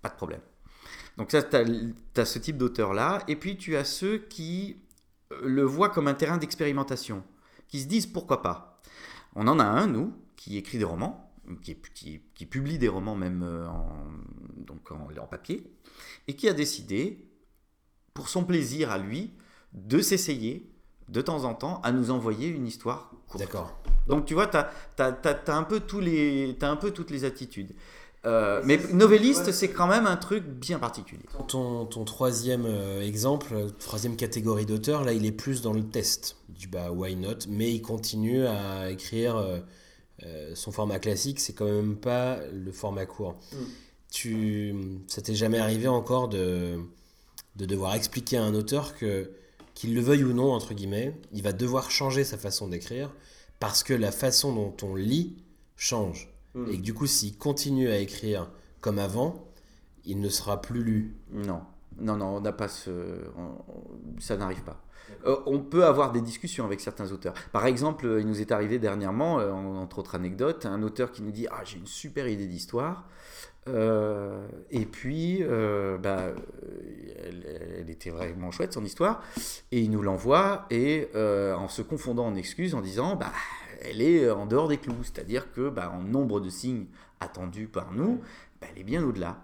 [0.01, 0.41] pas de problème.
[1.17, 3.23] Donc, ça, tu as, ce type d'auteur-là.
[3.27, 4.77] Et puis, tu as ceux qui
[5.31, 7.23] euh, le voient comme un terrain d'expérimentation,
[7.67, 8.81] qui se disent pourquoi pas.
[9.35, 13.67] On en a un, nous, qui écrit des romans, qui, publie des romans même euh,
[14.57, 15.63] donc en papier,
[16.27, 17.28] et qui a décidé
[18.19, 19.31] pour son plaisir à lui,
[19.71, 20.69] de s'essayer
[21.07, 23.41] de temps en temps à nous envoyer une histoire courte.
[23.41, 23.79] D'accord.
[24.07, 27.71] Donc tu vois, tu as, un peu tous les, as un peu toutes les attitudes.
[28.25, 31.23] Euh, mais novelliste, c'est quand même un truc bien particulier.
[31.47, 36.35] Ton, ton troisième euh, exemple, troisième catégorie d'auteur, là, il est plus dans le test
[36.49, 41.71] du bah why not, mais il continue à écrire euh, son format classique, c'est quand
[41.71, 43.37] même pas le format court.
[43.53, 43.55] Mm.
[44.11, 44.75] Tu,
[45.07, 46.79] ça t'est jamais arrivé encore de
[47.59, 49.29] de devoir expliquer à un auteur que,
[49.75, 53.13] qu'il le veuille ou non, entre guillemets, il va devoir changer sa façon d'écrire
[53.59, 55.37] parce que la façon dont on lit
[55.75, 56.33] change.
[56.55, 56.69] Hmm.
[56.71, 58.49] Et que du coup, s'il continue à écrire
[58.79, 59.45] comme avant,
[60.05, 61.17] il ne sera plus lu.
[61.31, 61.61] Non,
[61.99, 62.91] non, non, on n'a pas ce.
[64.19, 64.81] ça n'arrive pas.
[65.25, 67.33] Euh, on peut avoir des discussions avec certains auteurs.
[67.51, 71.31] Par exemple, il nous est arrivé dernièrement, euh, entre autres anecdotes, un auteur qui nous
[71.31, 73.05] dit Ah, j'ai une super idée d'histoire.
[73.67, 76.29] Euh, et puis, euh, bah,
[77.17, 79.21] elle, était vraiment chouette son histoire.
[79.71, 83.31] Et il nous l'envoie et euh, en se confondant en excuses, en disant, bah,
[83.81, 86.87] elle est en dehors des clous, c'est-à-dire que, bah, en nombre de signes
[87.19, 88.21] attendus par nous,
[88.61, 89.43] bah, elle est bien au-delà.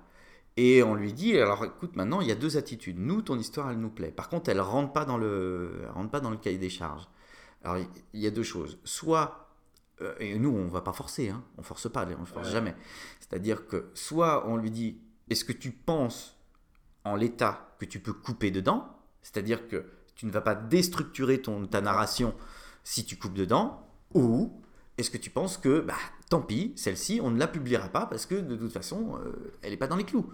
[0.57, 2.97] Et on lui dit, alors écoute, maintenant il y a deux attitudes.
[2.97, 4.11] Nous, ton histoire, elle nous plaît.
[4.11, 7.09] Par contre, elle rentre pas dans le, rentre pas dans le cahier des charges.
[7.63, 7.77] Alors
[8.13, 8.77] il y a deux choses.
[8.85, 9.44] Soit
[10.19, 12.75] et nous, on va pas forcer, hein, on force pas, on force jamais.
[13.19, 16.37] C'est-à-dire que soit on lui dit est-ce que tu penses
[17.03, 18.87] en l'état que tu peux couper dedans?
[19.21, 19.85] C'est-à-dire que
[20.15, 22.35] tu ne vas pas déstructurer ton, ta narration
[22.83, 23.87] si tu coupes dedans?
[24.13, 24.61] Ou
[24.97, 25.95] est-ce que tu penses que bah,
[26.29, 29.71] tant pis, celle-ci, on ne la publiera pas parce que de toute façon, euh, elle
[29.71, 30.31] n'est pas dans les clous?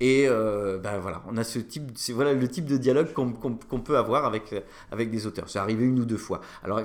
[0.00, 3.80] Et euh, ben voilà, on a ce type, c'est voilà le type de dialogue qu'on
[3.80, 4.54] peut avoir avec,
[4.90, 5.48] avec des auteurs.
[5.48, 6.40] C'est arrivé une ou deux fois.
[6.62, 6.82] Alors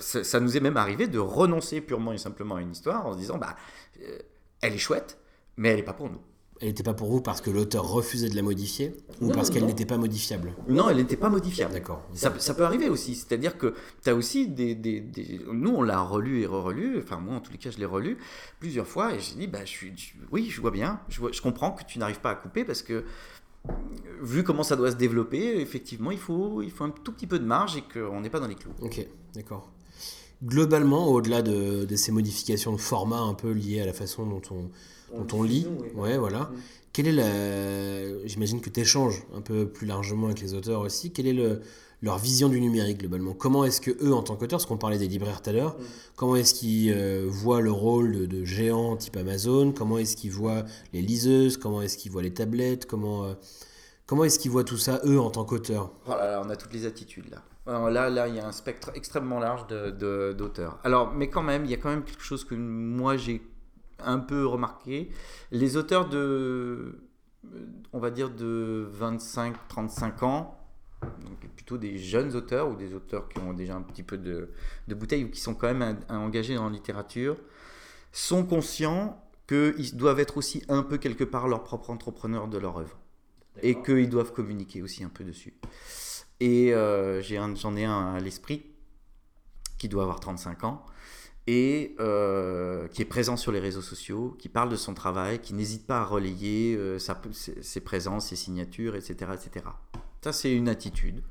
[0.00, 3.18] ça, nous est même arrivé de renoncer purement et simplement à une histoire en se
[3.18, 3.56] disant bah
[4.60, 5.18] elle est chouette,
[5.56, 6.20] mais elle n'est pas pour nous.
[6.62, 9.66] Elle n'était pas pour vous parce que l'auteur refusait de la modifier ou parce qu'elle
[9.66, 10.52] n'était pas modifiable?
[10.68, 11.72] Non, elle n'était pas modifiable.
[11.72, 12.06] D'accord.
[12.14, 13.16] Ça, ça, peut arriver aussi.
[13.16, 17.00] C'est-à-dire que tu as aussi des, des, des, Nous, on l'a relu et re-relu.
[17.02, 18.16] Enfin, moi, en tous les cas, je l'ai relu
[18.60, 19.92] plusieurs fois et j'ai dit bah, je suis,
[20.30, 21.00] oui, je vois bien.
[21.08, 23.04] Je, vois, je comprends que tu n'arrives pas à couper parce que
[24.20, 27.40] vu comment ça doit se développer, effectivement, il faut, il faut un tout petit peu
[27.40, 28.72] de marge et qu'on n'est pas dans les clous.
[28.80, 29.04] Ok,
[29.34, 29.72] d'accord.
[30.44, 34.70] Globalement, au-delà de, ces modifications de format un peu liées à la façon dont on,
[35.16, 36.40] dont on lit, ouais, voilà.
[36.40, 36.56] Mm.
[36.92, 38.26] Quelle est la.
[38.26, 41.10] J'imagine que tu échanges un peu plus largement avec les auteurs aussi.
[41.10, 41.60] Quelle est le,
[42.02, 43.32] leur vision du numérique globalement?
[43.32, 45.76] Comment est-ce que eux, en tant qu'auteurs, parce qu'on parlait des libraires tout à l'heure,
[45.78, 45.82] mm.
[46.16, 49.72] comment est-ce qu'ils euh, voient le rôle de, géants type Amazon?
[49.72, 51.56] Comment est-ce qu'ils voient les liseuses?
[51.56, 52.86] Comment est-ce qu'ils voient les tablettes?
[52.86, 53.34] Comment, euh,
[54.06, 55.92] comment est-ce qu'ils voient tout ça, eux, en tant qu'auteurs?
[56.08, 57.42] Oh On a toutes les attitudes là.
[57.66, 60.78] Là, là, il y a un spectre extrêmement large d'auteurs.
[60.84, 63.42] Alors, mais quand même, il y a quand même quelque chose que moi j'ai
[63.98, 65.10] un peu remarqué.
[65.50, 66.98] Les auteurs de,
[67.92, 70.58] on va dire, de 25-35 ans,
[71.24, 74.50] donc plutôt des jeunes auteurs ou des auteurs qui ont déjà un petit peu de,
[74.88, 77.36] de bouteille ou qui sont quand même engagés dans la littérature,
[78.12, 82.78] sont conscients qu'ils doivent être aussi un peu quelque part leur propre entrepreneur de leur
[82.78, 82.98] œuvre
[83.62, 85.54] et qu'ils doivent communiquer aussi un peu dessus.
[86.44, 88.66] Et euh, j'en ai, un à l'esprit
[89.78, 90.84] qui doit avoir 35 ans
[91.46, 95.54] et euh, qui est présent sur les réseaux sociaux, qui parle de son travail, qui
[95.54, 99.30] n'hésite pas à relayer euh, ses, présences, ses signatures, etc.
[99.34, 99.66] etc.
[100.20, 101.22] Ça, c'est une attitude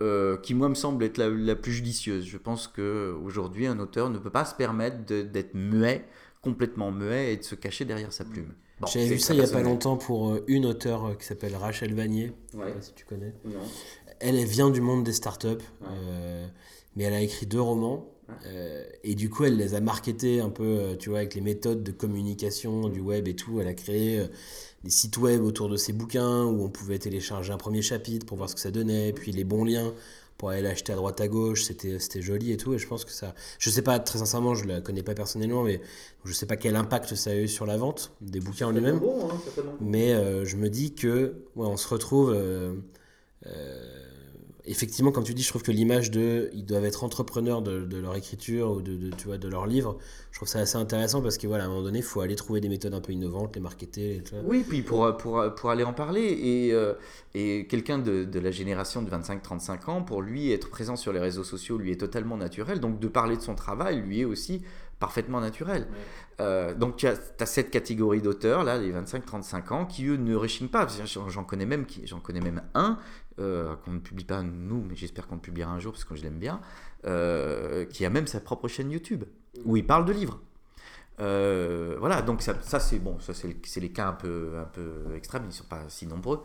[0.00, 2.24] euh, qui, moi, me semble être la, plus judicieuse.
[2.24, 6.04] Je pense qu'aujourd'hui, un auteur ne peut pas se permettre d'être muet,
[6.40, 8.54] complètement muet, et de se cacher derrière sa plume.
[8.92, 12.32] J'avais vu ça il n'y a pas longtemps pour une auteure qui s'appelle Rachel Vanier,
[12.52, 13.32] je sais pas si tu connais.
[14.22, 15.64] Elle, elle vient du monde des startups,
[16.96, 18.12] mais elle a écrit deux romans.
[18.46, 21.40] Euh, et du coup, elle les a marketés un peu, euh, tu vois, avec les
[21.40, 23.60] méthodes de communication du web et tout.
[23.60, 24.26] Elle a créé euh,
[24.84, 28.36] des sites web autour de ses bouquins où on pouvait télécharger un premier chapitre pour
[28.36, 29.92] voir ce que ça donnait, puis les bons liens
[30.38, 31.64] pour aller l'acheter à droite à gauche.
[31.64, 32.74] C'était, c'était joli et tout.
[32.74, 33.34] Et je pense que ça.
[33.58, 35.80] Je sais pas, très sincèrement, je la connais pas personnellement, mais
[36.24, 38.98] je sais pas quel impact ça a eu sur la vente des bouquins en lui-même.
[38.98, 40.14] Bon, hein, mais
[40.44, 42.34] je me dis que, ouais, on se retrouve
[44.64, 48.14] effectivement, comme tu dis, je trouve que l'image de ils doivent être entrepreneurs de, leur
[48.16, 49.98] écriture ou de, tu vois, de leur livre,
[50.30, 52.36] je trouve ça assez intéressant parce que voilà, à un moment donné, il faut aller
[52.36, 54.22] trouver des méthodes un peu innovantes, les marketer.
[54.44, 56.22] Oui, puis pour, pour, pour aller en parler.
[56.22, 56.94] Et, euh,
[57.34, 61.20] et quelqu'un de, de, la génération de 25-35 ans, pour lui, être présent sur les
[61.20, 62.80] réseaux sociaux lui est totalement naturel.
[62.80, 64.62] Donc de parler de son travail lui est aussi
[65.02, 65.88] parfaitement naturel.
[66.40, 70.68] Euh, donc tu as, cette catégorie d'auteurs, là, les 25-35 ans, qui eux ne réchignent
[70.68, 70.86] pas.
[71.04, 72.98] J'en connais, même, j'en connais même un,
[73.42, 76.14] euh, qu'on ne publie pas nous, mais j'espère qu'on le publiera un jour parce que
[76.14, 76.60] je l'aime bien,
[77.04, 79.24] euh, qui a même sa propre chaîne YouTube,
[79.64, 80.40] où il parle de livres.
[81.18, 85.44] voilà, donc ça, ça c'est bon, ça c'est les cas un peu, un peu extrêmes,
[85.44, 86.42] ils ne sont pas si nombreux.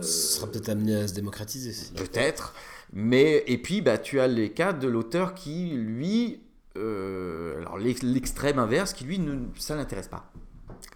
[0.00, 1.74] Ce sera peut-être amené à se démocratiser.
[1.94, 2.54] Peut-être.
[2.94, 6.40] Mais, et puis, bah, tu as les cas de l'auteur qui, lui,
[6.76, 10.30] euh, alors l'extrême inverse qui lui ne, ça l'intéresse pas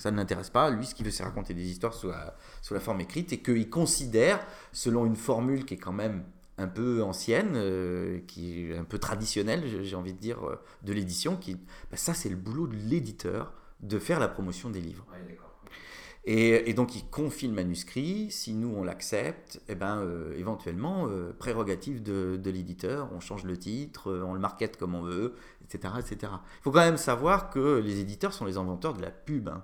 [0.07, 2.75] ça ne l'intéresse pas lui ce qu'il veut c'est raconter des histoires sous la, sous
[2.75, 4.39] la forme écrite et qu'il considère
[4.73, 6.23] selon une formule qui est quand même
[6.59, 10.93] un peu ancienne euh, qui est un peu traditionnelle j'ai envie de dire euh, de
[10.93, 11.57] l'édition qui
[11.91, 15.05] bah, ça c'est le boulot de l'éditeur de faire la promotion des livres
[16.29, 18.33] et, donc, il confie le manuscrit.
[18.33, 23.45] Si nous, on l'accepte, eh ben, euh, éventuellement, euh, prérogative de, de l'éditeur, on change
[23.45, 25.35] le titre, euh, on le market comme on veut,
[25.65, 25.95] etc.
[26.01, 26.33] etc.
[26.33, 29.49] Il faut quand même savoir que les éditeurs sont les inventeurs de la pub.
[29.49, 29.63] Hein.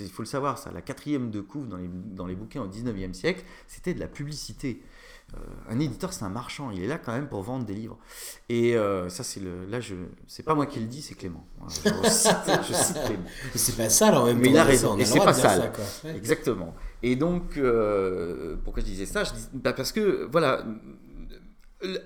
[0.00, 0.70] Il faut le savoir, ça.
[0.72, 4.06] La quatrième de couve dans les, dans les bouquins au 19e siècle, c'était de la
[4.06, 4.82] publicité.
[5.34, 6.70] Euh, un éditeur, c'est un marchand.
[6.70, 7.98] Il est là quand même pour vendre des livres.
[8.48, 9.66] Et euh, ça, c'est le.
[9.66, 9.94] Là, je.
[10.26, 11.46] C'est pas moi qui le dis, c'est Clément.
[11.68, 13.24] Je cite, Clément.
[13.54, 14.96] c'est pas ça, alors même Mais il a raison.
[14.96, 15.70] et c'est pas ça.
[16.14, 16.74] Exactement.
[17.02, 19.24] Et donc, euh, pourquoi je disais ça?
[19.24, 20.64] Je dis, bah, Parce que, voilà,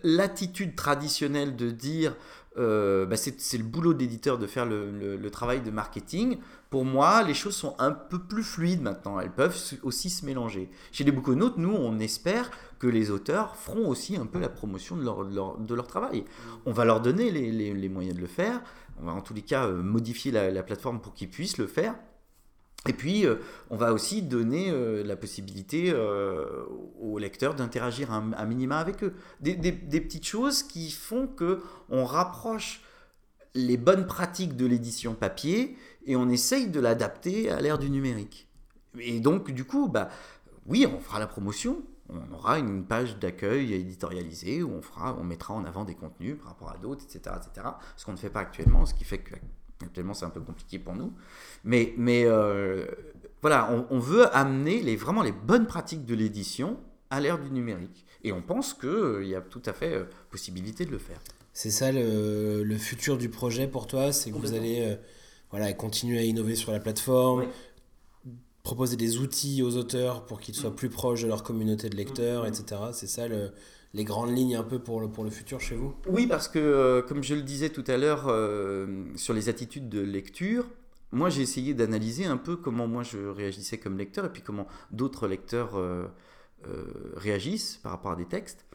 [0.03, 2.17] l'attitude traditionnelle de dire
[2.59, 6.39] euh, bah, c'est le boulot d'éditeur de faire le, travail de marketing.
[6.71, 9.21] Pour moi, les choses sont un peu plus fluides maintenant.
[9.21, 10.71] Elles peuvent aussi se mélanger.
[10.91, 14.97] Chez les Bouconautes, nous, on espère que les auteurs feront aussi un peu la promotion
[14.97, 16.25] de leur, de leur, travail.
[16.67, 18.63] On va leur donner les, moyens de le faire.
[19.01, 21.95] On va en tous les cas euh, modifier la plateforme pour qu'ils puissent le faire.
[22.89, 23.37] Et puis, euh,
[23.70, 26.64] on va aussi donner euh, la possibilité euh,
[27.01, 29.14] aux lecteurs d'interagir un, minima avec eux.
[29.41, 31.61] Des, petites choses qui font que
[31.91, 32.83] on rapproche
[33.55, 35.76] les bonnes pratiques de l'édition papier
[36.07, 38.49] et on essaye de l'adapter à l'ère du numérique.
[38.99, 40.09] Et donc, du coup, bah,
[40.66, 41.83] oui, on fera la promotion.
[42.09, 46.37] On aura une page d'accueil éditorialisée où on, fera, on mettra en avant des contenus
[46.37, 47.68] par rapport à d'autres, etc., etc.
[47.97, 49.37] Ce qu'on ne fait pas actuellement, ce qui fait que
[49.85, 51.12] Actuellement, c'est un peu compliqué pour nous.
[51.64, 52.87] Mais, mais euh,
[53.43, 56.78] voilà, on, veut amener les, vraiment les bonnes pratiques de l'édition
[57.11, 58.07] à l'ère du numérique.
[58.24, 61.20] Et on pense qu'il euh, y a tout à fait euh, possibilité de le faire.
[61.53, 64.97] C'est ça le, futur du projet pour toi C'est que vous allez euh,
[65.51, 67.47] voilà, continuer à innover sur la plateforme,
[68.62, 70.76] proposer des outils aux auteurs pour qu'ils soient mm.
[70.76, 72.47] plus proches de leur communauté de lecteurs, mm.
[72.47, 72.80] etc.
[72.93, 73.26] C'est ça
[73.95, 75.95] les grandes lignes un peu pour le, pour le futur chez vous?
[76.09, 78.24] Oui, parce que comme je le disais tout à l'heure
[79.16, 80.66] sur les attitudes de lecture,
[81.12, 84.66] moi j'ai essayé d'analyser un peu comment moi je réagissais comme lecteur et puis comment
[84.90, 86.07] d'autres lecteurs euh,
[86.66, 88.66] euh, réagissent par rapport à des textes.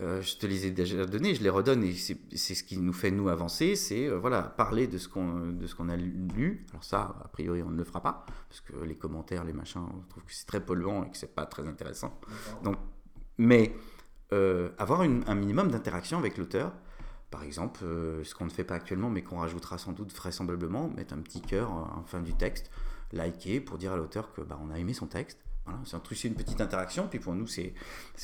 [0.00, 2.92] Euh, je te les ai déjà donnés, je les redonne et c'est ce qui nous
[2.92, 6.66] fait nous avancer, c'est voilà parler de ce qu'on de ce qu'on a lu.
[6.70, 9.82] Alors ça, a priori, on ne le fera pas parce que les commentaires, les machins,
[9.82, 12.18] on trouve que c'est très polluant et que c'est pas très intéressant.
[12.64, 12.76] Donc,
[13.38, 13.72] mais
[14.30, 16.72] avoir un minimum d'interaction avec l'auteur,
[17.34, 20.86] par exemple, euh, ce qu'on ne fait pas actuellement, mais qu'on rajoutera sans doute vraisemblablement,
[20.86, 22.70] mettre un petit cœur en fin du texte,
[23.12, 25.40] liker pour dire à l'auteur que bah, on a aimé son texte.
[25.66, 27.74] Voilà, c'est une petite interaction, puis pour nous c'est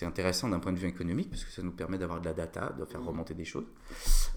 [0.03, 2.73] intéressant d'un point de vue économique, parce que ça nous permet d'avoir de la data,
[2.79, 3.67] de faire remonter des choses.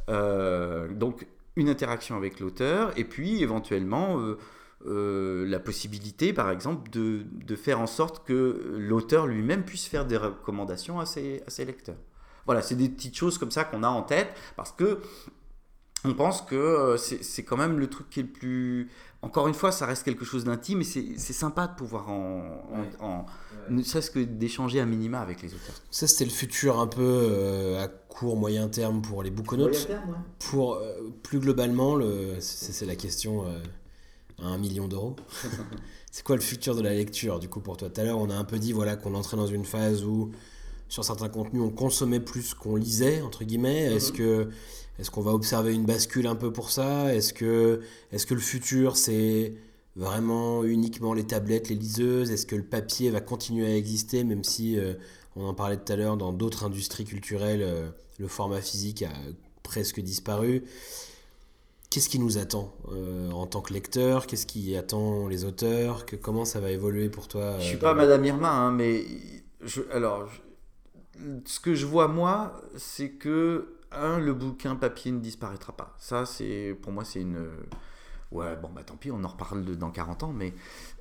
[0.09, 4.39] Euh, donc une interaction avec l'auteur, et puis éventuellement euh,
[4.85, 10.17] la possibilité, par exemple, de, de faire en sorte que l'auteur lui-même puisse faire des
[10.17, 11.97] recommandations à ses, à ses lecteurs.
[12.45, 14.99] Voilà, c'est des petites choses comme ça qu'on a en tête parce que
[16.05, 18.89] on pense que euh, c'est quand même le truc qui est le plus.
[19.21, 23.25] Encore une fois, ça reste quelque chose d'intime et c'est sympa de pouvoir en.
[23.69, 25.75] ne serait-ce que d'échanger un minima avec les auteurs.
[25.91, 29.87] Ça, c'était le futur un peu euh, à court, moyen terme pour les bouconotes.
[30.39, 31.97] Pour euh, plus globalement,
[32.39, 33.45] c'est la question
[34.43, 35.15] à un million d'euros.
[36.11, 37.89] c'est quoi le futur de la lecture, du coup, pour toi?
[37.89, 40.31] Tout à l'heure, on a un peu dit voilà, qu'on entrait dans une phase où
[40.89, 43.83] sur certains contenus, on consommait plus qu'on lisait, entre guillemets.
[43.93, 44.17] Est-ce mhm.
[44.17, 44.49] que
[44.99, 47.13] est-ce qu'on va observer une bascule un peu pour ça?
[47.13, 47.81] Est-ce que,
[48.11, 49.55] est que le futur, c'est
[49.95, 52.29] vraiment uniquement les tablettes, les liseuses?
[52.29, 54.93] Est-ce que le papier va continuer à exister, même si, euh,
[55.35, 57.89] on en parlait tout à l'heure, dans d'autres industries culturelles, euh,
[58.19, 59.13] le format physique a
[59.63, 60.63] presque disparu?
[61.93, 64.25] Qu'est-ce qui nous attend euh, en tant que lecteur?
[64.25, 66.07] Qu'est-ce qui attend les auteurs?
[66.07, 69.05] Que, Comment ça va évoluer pour toi Je suis pas Madame Irma, hein, mais
[69.61, 70.27] je, alors
[71.45, 75.95] ce que je vois moi, c'est que un, le bouquin papier ne disparaîtra pas.
[75.99, 77.47] Ça, c'est pour moi, c'est une
[78.33, 80.53] ouais, bon bah tant pis, on en reparle dans 40 ans, mais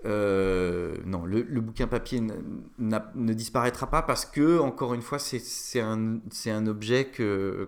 [0.05, 2.21] euh, non, le, bouquin papier
[2.79, 7.11] ne disparaîtra pas parce que encore une fois, c'est un, un objet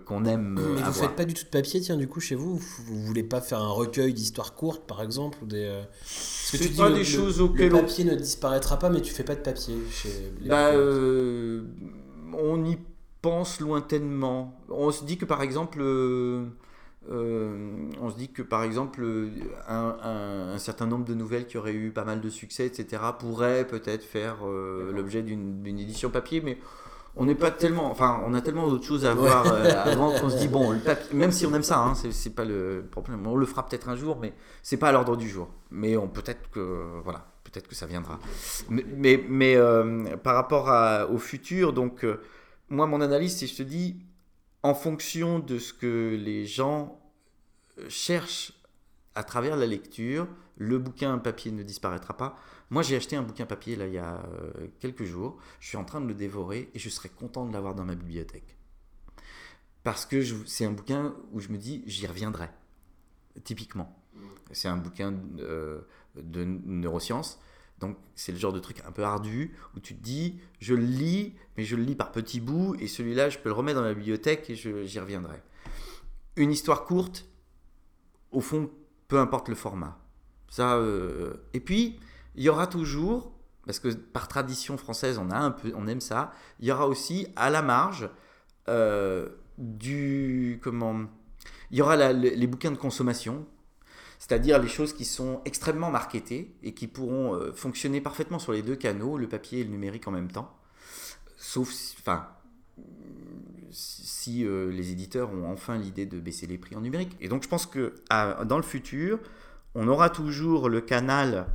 [0.05, 0.59] qu'on aime.
[0.75, 3.23] Mais vous faites pas du tout de papier, tiens, du coup, chez vous, vous voulez
[3.23, 5.65] pas faire un recueil d'histoires courtes, par exemple, ou des.
[5.65, 5.83] Euh,
[6.51, 9.23] que tu dis pas des choses auxquelles le papier ne disparaîtra pas, mais tu fais
[9.23, 10.09] pas de papier chez.
[10.41, 11.63] Les bah, euh,
[12.33, 12.77] on y
[13.21, 14.59] pense lointainement.
[14.69, 16.45] On se dit que par exemple, euh,
[17.11, 19.05] euh, on se dit que par exemple,
[19.67, 24.03] un, certain nombre de nouvelles qui auraient eu pas mal de succès, etc., pourraient peut-être
[24.03, 26.57] faire euh, l'objet d'une édition papier, mais
[27.15, 29.45] on n'est pas tellement, enfin, on a tellement d'autres choses à voir
[29.85, 32.45] avant qu'on se dit bon, le papier, même si on aime ça, hein, c'est pas
[32.45, 33.25] le problème.
[33.27, 34.33] On le fera peut-être un jour, mais
[34.63, 35.49] c'est pas à l'ordre du jour.
[35.71, 38.19] Mais on peut-être que voilà, peut-être que ça viendra.
[38.69, 39.57] Mais, mais,
[40.23, 40.69] par rapport
[41.11, 42.05] au futur, donc
[42.69, 43.95] moi, mon analyse, c'est je te dis,
[44.65, 46.99] en fonction de ce que les gens
[47.77, 48.51] euh, cherchent
[49.13, 52.35] à travers la lecture, le bouquin papier ne disparaîtra pas.
[52.71, 55.37] Moi, j'ai acheté un bouquin papier il y a euh, quelques jours.
[55.59, 57.93] Je suis en train de le dévorer et je serais content de l'avoir dans ma
[57.93, 58.57] bibliothèque.
[59.83, 62.49] Parce que c'est un bouquin où je me dis, j'y reviendrai.
[63.43, 63.95] Typiquement.
[64.51, 65.81] C'est un bouquin euh,
[66.15, 67.39] de neurosciences.
[67.79, 70.83] Donc c'est le genre de truc un peu ardu où tu te dis, je le
[70.83, 73.85] lis, mais je le lis par petits bouts, et celui-là, je peux le remettre dans
[73.85, 75.41] la bibliothèque et j'y reviendrai.
[76.35, 77.25] Une histoire courte,
[78.31, 78.69] au fond,
[79.07, 79.99] peu importe le format.
[80.49, 81.99] Ça, euh, Et puis,
[82.35, 83.33] il y aura toujours,
[83.65, 86.87] parce que par tradition française, on, a un peu, on aime ça, il y aura
[86.87, 88.09] aussi à la marge
[88.69, 90.59] euh, du...
[90.63, 91.05] Comment
[91.71, 93.45] il y aura les bouquins de consommation
[94.27, 98.63] c'est-à-dire les choses qui sont extrêmement marketées et qui pourront euh, fonctionner parfaitement sur les
[98.63, 100.51] deux canaux, le papier et le numérique en même temps.
[101.37, 101.95] Sauf si,
[103.69, 107.15] si euh, les éditeurs ont enfin l'idée de baisser les prix en numérique.
[107.21, 107.93] Et donc je pense que
[108.45, 109.19] dans le futur,
[109.75, 111.45] on aura toujours le canal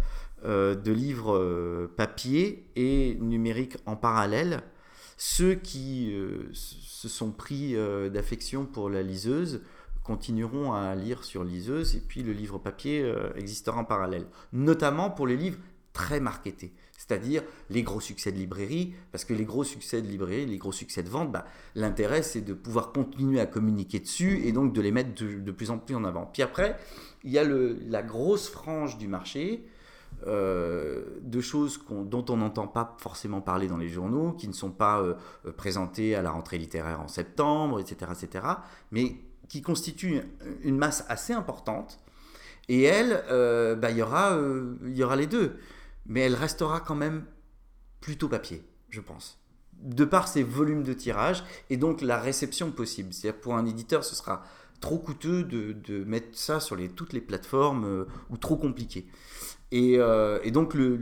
[0.44, 4.62] euh, de livres papier et numérique en parallèle.
[5.16, 6.14] Ceux qui
[6.52, 7.74] se sont pris
[8.10, 9.60] d'affection pour la liseuse
[10.11, 14.26] continueront à lire sur liseuse et puis le livre papier euh, existera en parallèle.
[14.52, 15.58] Notamment pour les livres
[15.92, 20.46] très marketés, c'est-à-dire les gros succès de librairie, parce que les gros succès de librairie,
[20.46, 21.44] les gros succès de vente, bah,
[21.76, 25.70] l'intérêt c'est de pouvoir continuer à communiquer dessus et donc de les mettre de, plus
[25.70, 26.26] en plus en avant.
[26.26, 26.76] Puis après,
[27.22, 29.64] il y a la grosse frange du marché
[30.26, 35.02] de choses dont on n'entend pas forcément parler dans les journaux, qui ne sont pas
[35.56, 38.44] présentées à la rentrée littéraire en septembre, etc., etc.,
[38.90, 39.16] mais
[39.51, 40.22] qui constituent
[40.62, 41.98] une masse assez importante.
[42.68, 43.22] Et elle,
[43.78, 44.38] bah, il y, aura,
[44.86, 45.59] il y aura les deux,
[46.07, 47.24] mais elle restera quand même
[48.01, 49.40] plutôt papier, je pense
[49.82, 53.12] de par ses volumes de tirage et donc la réception possible.
[53.12, 54.42] C'est-à-dire pour un éditeur, ce sera
[54.80, 59.07] trop coûteux de, mettre ça sur toutes les plateformes euh, ou trop compliqué.
[59.72, 60.96] Et, euh, donc le,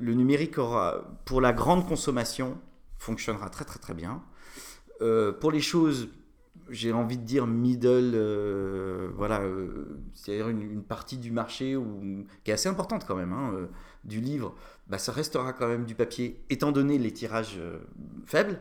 [0.00, 2.58] numérique aura, pour la grande consommation,
[2.98, 4.22] fonctionnera très très très bien.
[5.02, 6.08] Euh, pour les choses,
[6.70, 8.16] j'ai envie de dire middle,
[9.16, 9.42] voilà,
[10.14, 13.68] c'est-à-dire une, partie du marché où, qui est assez importante quand même, hein,
[14.04, 14.54] du livre,
[14.86, 17.78] bah, ça restera quand même du papier, étant donné les tirages euh,
[18.26, 18.60] faibles.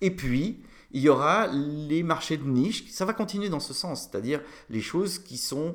[0.00, 0.62] Et puis,
[0.92, 4.80] il y aura les marchés de niche, ça va continuer dans ce sens, c'est-à-dire les
[4.80, 5.74] choses qui sont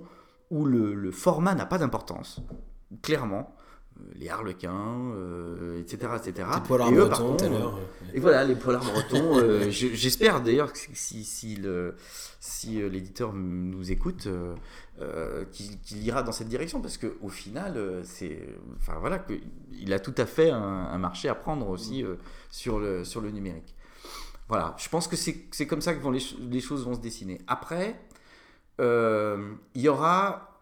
[0.50, 2.42] où le, format n'a pas d'importance,
[3.02, 3.56] clairement.
[4.00, 5.12] Euh, les harlequins,
[5.80, 6.48] etc., etc.
[6.56, 7.38] Les polars bretons.
[8.14, 9.70] et voilà, les polars bretons.
[9.70, 14.28] J'espère d'ailleurs que si, si l'éditeur nous écoute,
[15.00, 19.34] euh, qui, ira dans cette direction parce qu'au final, euh, c'est, enfin voilà, que,
[19.72, 22.16] il a tout à fait un, marché à prendre aussi euh,
[22.50, 23.76] sur, le, sur le numérique.
[24.48, 27.40] Voilà, je pense que c'est comme ça que vont les, les, choses vont se dessiner.
[27.46, 28.00] Après,
[28.80, 30.57] il y aura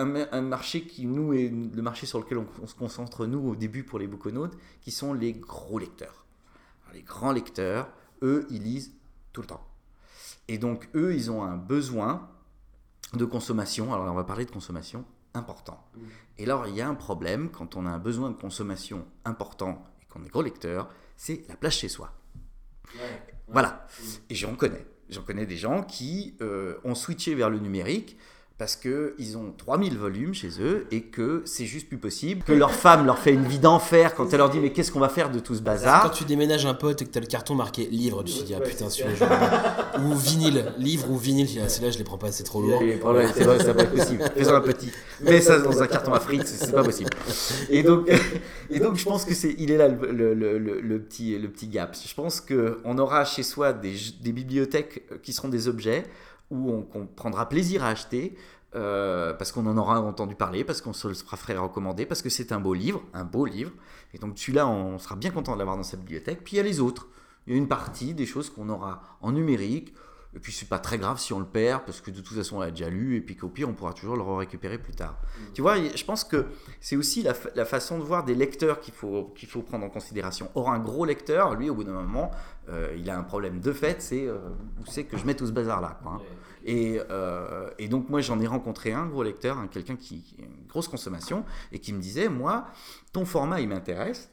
[0.00, 3.56] un, un, marché qui, nous, est le marché sur lequel on, se concentre, nous, au
[3.56, 6.24] début pour les bouconautes, qui sont les gros lecteurs.
[6.92, 7.88] les grands lecteurs,
[8.22, 8.92] eux, ils lisent
[9.32, 9.66] tout le temps.
[10.48, 12.28] Et donc, eux, ils ont un besoin
[13.14, 15.84] de consommation, alors on va parler de consommation, important.
[16.38, 19.84] Et là, il y a un problème quand on a un besoin de consommation important
[20.02, 22.12] et qu'on est gros lecteur, c'est la place chez soi.
[23.48, 23.86] Voilà.
[24.28, 24.86] Et j'en connais.
[25.08, 28.16] J'en connais des gens qui euh, ont switché vers le numérique
[28.60, 32.72] parce qu'ils ont 3000 volumes chez eux et que c'est juste plus possible, que leur
[32.72, 35.30] femme leur fait une vie d'enfer quand elle leur dit mais qu'est-ce qu'on va faire
[35.30, 36.02] de tout ce bazar?
[36.02, 38.42] Quand tu déménages un pote et que tu as le carton marqué livre, tu te
[38.42, 42.32] dis ah putain celui-là Ou vinyle, livre ou vinyle, ah, celui-là je les prends pas,
[42.32, 42.82] c'est trop lourd.
[43.34, 44.30] C'est vrai, ça va être possible.
[44.36, 44.92] Faisons un petit.
[45.22, 47.08] Mais ça dans un carton à frites, c'est pas possible.
[47.70, 48.10] Et donc,
[48.68, 51.68] et donc je pense que c'est, il est là le, le, le, petit, le petit
[51.68, 51.96] gap.
[52.06, 56.04] Je pense qu'on aura chez soi des, des bibliothèques qui seront des objets
[56.50, 58.36] où on, prendra plaisir à acheter,
[58.74, 62.28] euh, parce qu'on en aura entendu parler, parce qu'on se le fera recommander, parce que
[62.28, 63.72] c'est un beau livre, un beau livre.
[64.14, 66.42] Et donc celui-là, on sera bien content de l'avoir dans sa bibliothèque.
[66.44, 67.08] Puis il y a les autres.
[67.46, 69.94] Il y a une partie des choses qu'on aura en numérique.
[70.34, 72.58] Et puis c'est pas très grave si on le perd, parce que de toute façon
[72.58, 75.16] on l'a déjà lu, et puis qu'au pire on pourra toujours le récupérer plus tard.
[75.20, 75.42] Mmh.
[75.54, 76.46] Tu vois, je pense que
[76.80, 80.48] c'est aussi la, façon de voir des lecteurs qu'il faut, qu'il faut prendre en considération.
[80.54, 82.30] Or un gros lecteur, lui au bout d'un moment,
[82.68, 84.38] euh, il a un problème de fait, c'est euh,
[84.80, 85.98] où c'est que je mets tout ce bazar là.
[86.02, 86.20] Quoi, hein.
[86.68, 90.86] Euh, et, donc moi j'en ai rencontré un gros lecteur, quelqu'un qui, a une grosse
[90.86, 92.66] consommation, et qui me disait, moi,
[93.12, 94.30] ton format il m'intéresse,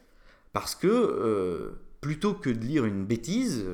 [0.52, 3.64] parce que plutôt que de lire une bêtise,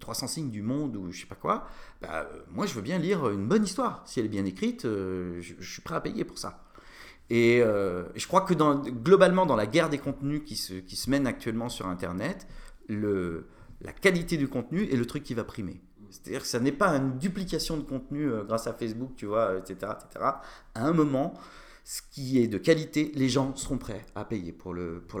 [0.00, 1.66] 300 euh, signes du monde ou je sais pas quoi,
[2.00, 4.02] bah, moi je veux bien lire une bonne histoire.
[4.06, 6.64] Si elle est bien écrite, je, suis prêt à payer pour ça.
[7.30, 8.54] Et je crois que
[8.90, 12.46] globalement, dans la guerre des contenus qui se, qui se mène actuellement sur Internet,
[12.88, 13.46] le,
[13.80, 15.80] la qualité du contenu est le truc qui va primer.
[16.10, 19.56] C'est-à-dire que ça n'est pas une duplication de contenu euh, grâce à Facebook, tu vois,
[19.56, 20.24] etc., etc.
[20.74, 21.34] À un moment,
[21.84, 25.20] ce qui est de qualité, les gens seront prêts à payer pour le pour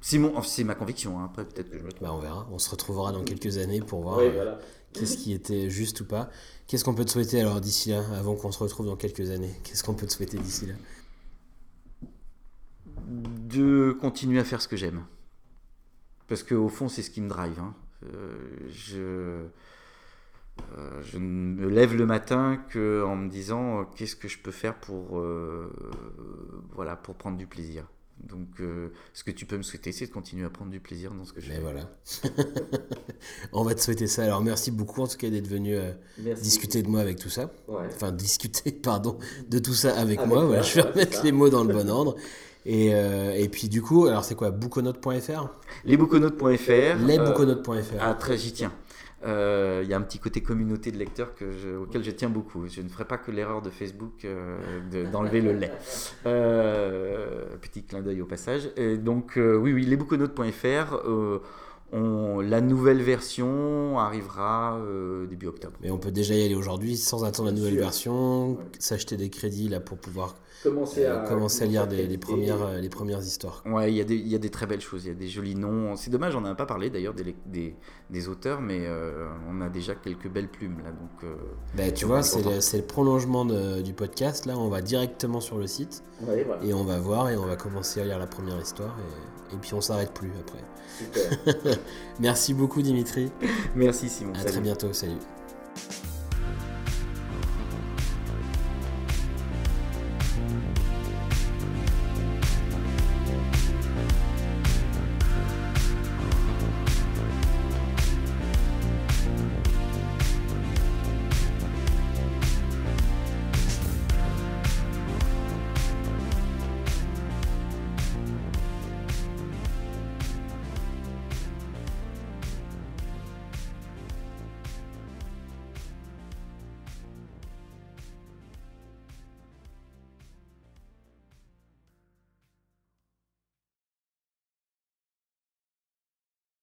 [0.00, 1.18] C'est ma conviction.
[1.18, 1.26] Hein.
[1.26, 2.02] Après, peut-être que je me trompe.
[2.02, 2.48] Bah, on verra.
[2.50, 4.56] On se retrouvera dans quelques années pour voir euh,
[4.92, 6.30] qu'est-ce qui était juste ou pas.
[6.66, 9.54] Qu'est-ce qu'on peut te souhaiter alors d'ici là, avant qu'on se retrouve dans quelques années?
[9.62, 10.74] Qu'est-ce qu'on peut te souhaiter d'ici là?
[13.06, 15.04] De continuer à faire ce que j'aime.
[16.28, 17.58] Parce qu'au fond, c'est ce qui me drive.
[17.58, 17.74] Hein.
[18.04, 18.38] Euh,
[18.70, 19.44] je,
[20.78, 24.52] euh, je me lève le matin que en me disant euh, qu'est-ce que je peux
[24.52, 25.22] faire pour,
[26.72, 27.84] voilà, pour prendre du plaisir.
[28.28, 28.60] Donc,
[29.12, 31.32] ce que tu peux me souhaiter, c'est de continuer à prendre du plaisir dans ce
[31.32, 31.60] que je Mais fais.
[31.60, 31.90] voilà.
[33.52, 34.24] On va te souhaiter ça.
[34.24, 35.76] Alors, merci beaucoup en tout cas d'être venu
[36.40, 37.50] discuter de moi avec tout ça.
[37.68, 39.18] Enfin, discuter, pardon,
[39.48, 40.60] de tout ça avec, moi.
[40.62, 42.16] je vais remettre les mots dans le bon ordre.
[42.66, 44.50] Et, euh, et, puis du coup, alors c'est quoi?
[44.50, 45.48] Bouconote.fr
[45.84, 47.06] Lesbouconotes.fr.
[47.06, 47.70] Lesbouconotes.fr.
[47.72, 48.72] Euh, ah, très, j'y tiens.
[49.22, 52.30] Il euh, y a un petit côté communauté de lecteurs que je, auquel je tiens
[52.30, 52.66] beaucoup.
[52.68, 54.26] Je ne ferai pas que l'erreur de Facebook
[55.12, 55.72] d'enlever le lait.
[57.60, 58.70] petit clin d'œil au passage.
[58.76, 59.84] Et donc, oui, oui,
[61.92, 65.76] la nouvelle version arrivera euh, début octobre.
[65.82, 69.68] Mais on peut déjà y aller aujourd'hui sans attendre la nouvelle version, s'acheter des crédits
[69.68, 73.62] là pour pouvoir commencer à, commencer à lire des, premières, euh, les premières histoires.
[73.66, 75.28] Ouais, il y, a des, y a des très belles choses, il y a des
[75.28, 75.96] jolis noms.
[75.96, 77.76] C'est dommage, on n'en a pas parlé d'ailleurs des, des,
[78.10, 80.90] des, auteurs, mais euh, on a déjà quelques belles plumes là.
[80.90, 81.34] Donc, euh,
[81.74, 84.46] ben, tu vois, c'est le, le, prolongement du podcast.
[84.46, 86.02] Là, on va directement sur le site
[86.62, 89.58] et on va voir et on va commencer à lire la première histoire et, et
[89.58, 90.62] puis on s'arrête plus après.
[90.98, 91.76] Super.
[92.20, 93.30] Merci beaucoup Dimitri.
[93.74, 94.34] Merci Simon.
[94.34, 95.18] À très bientôt, salut.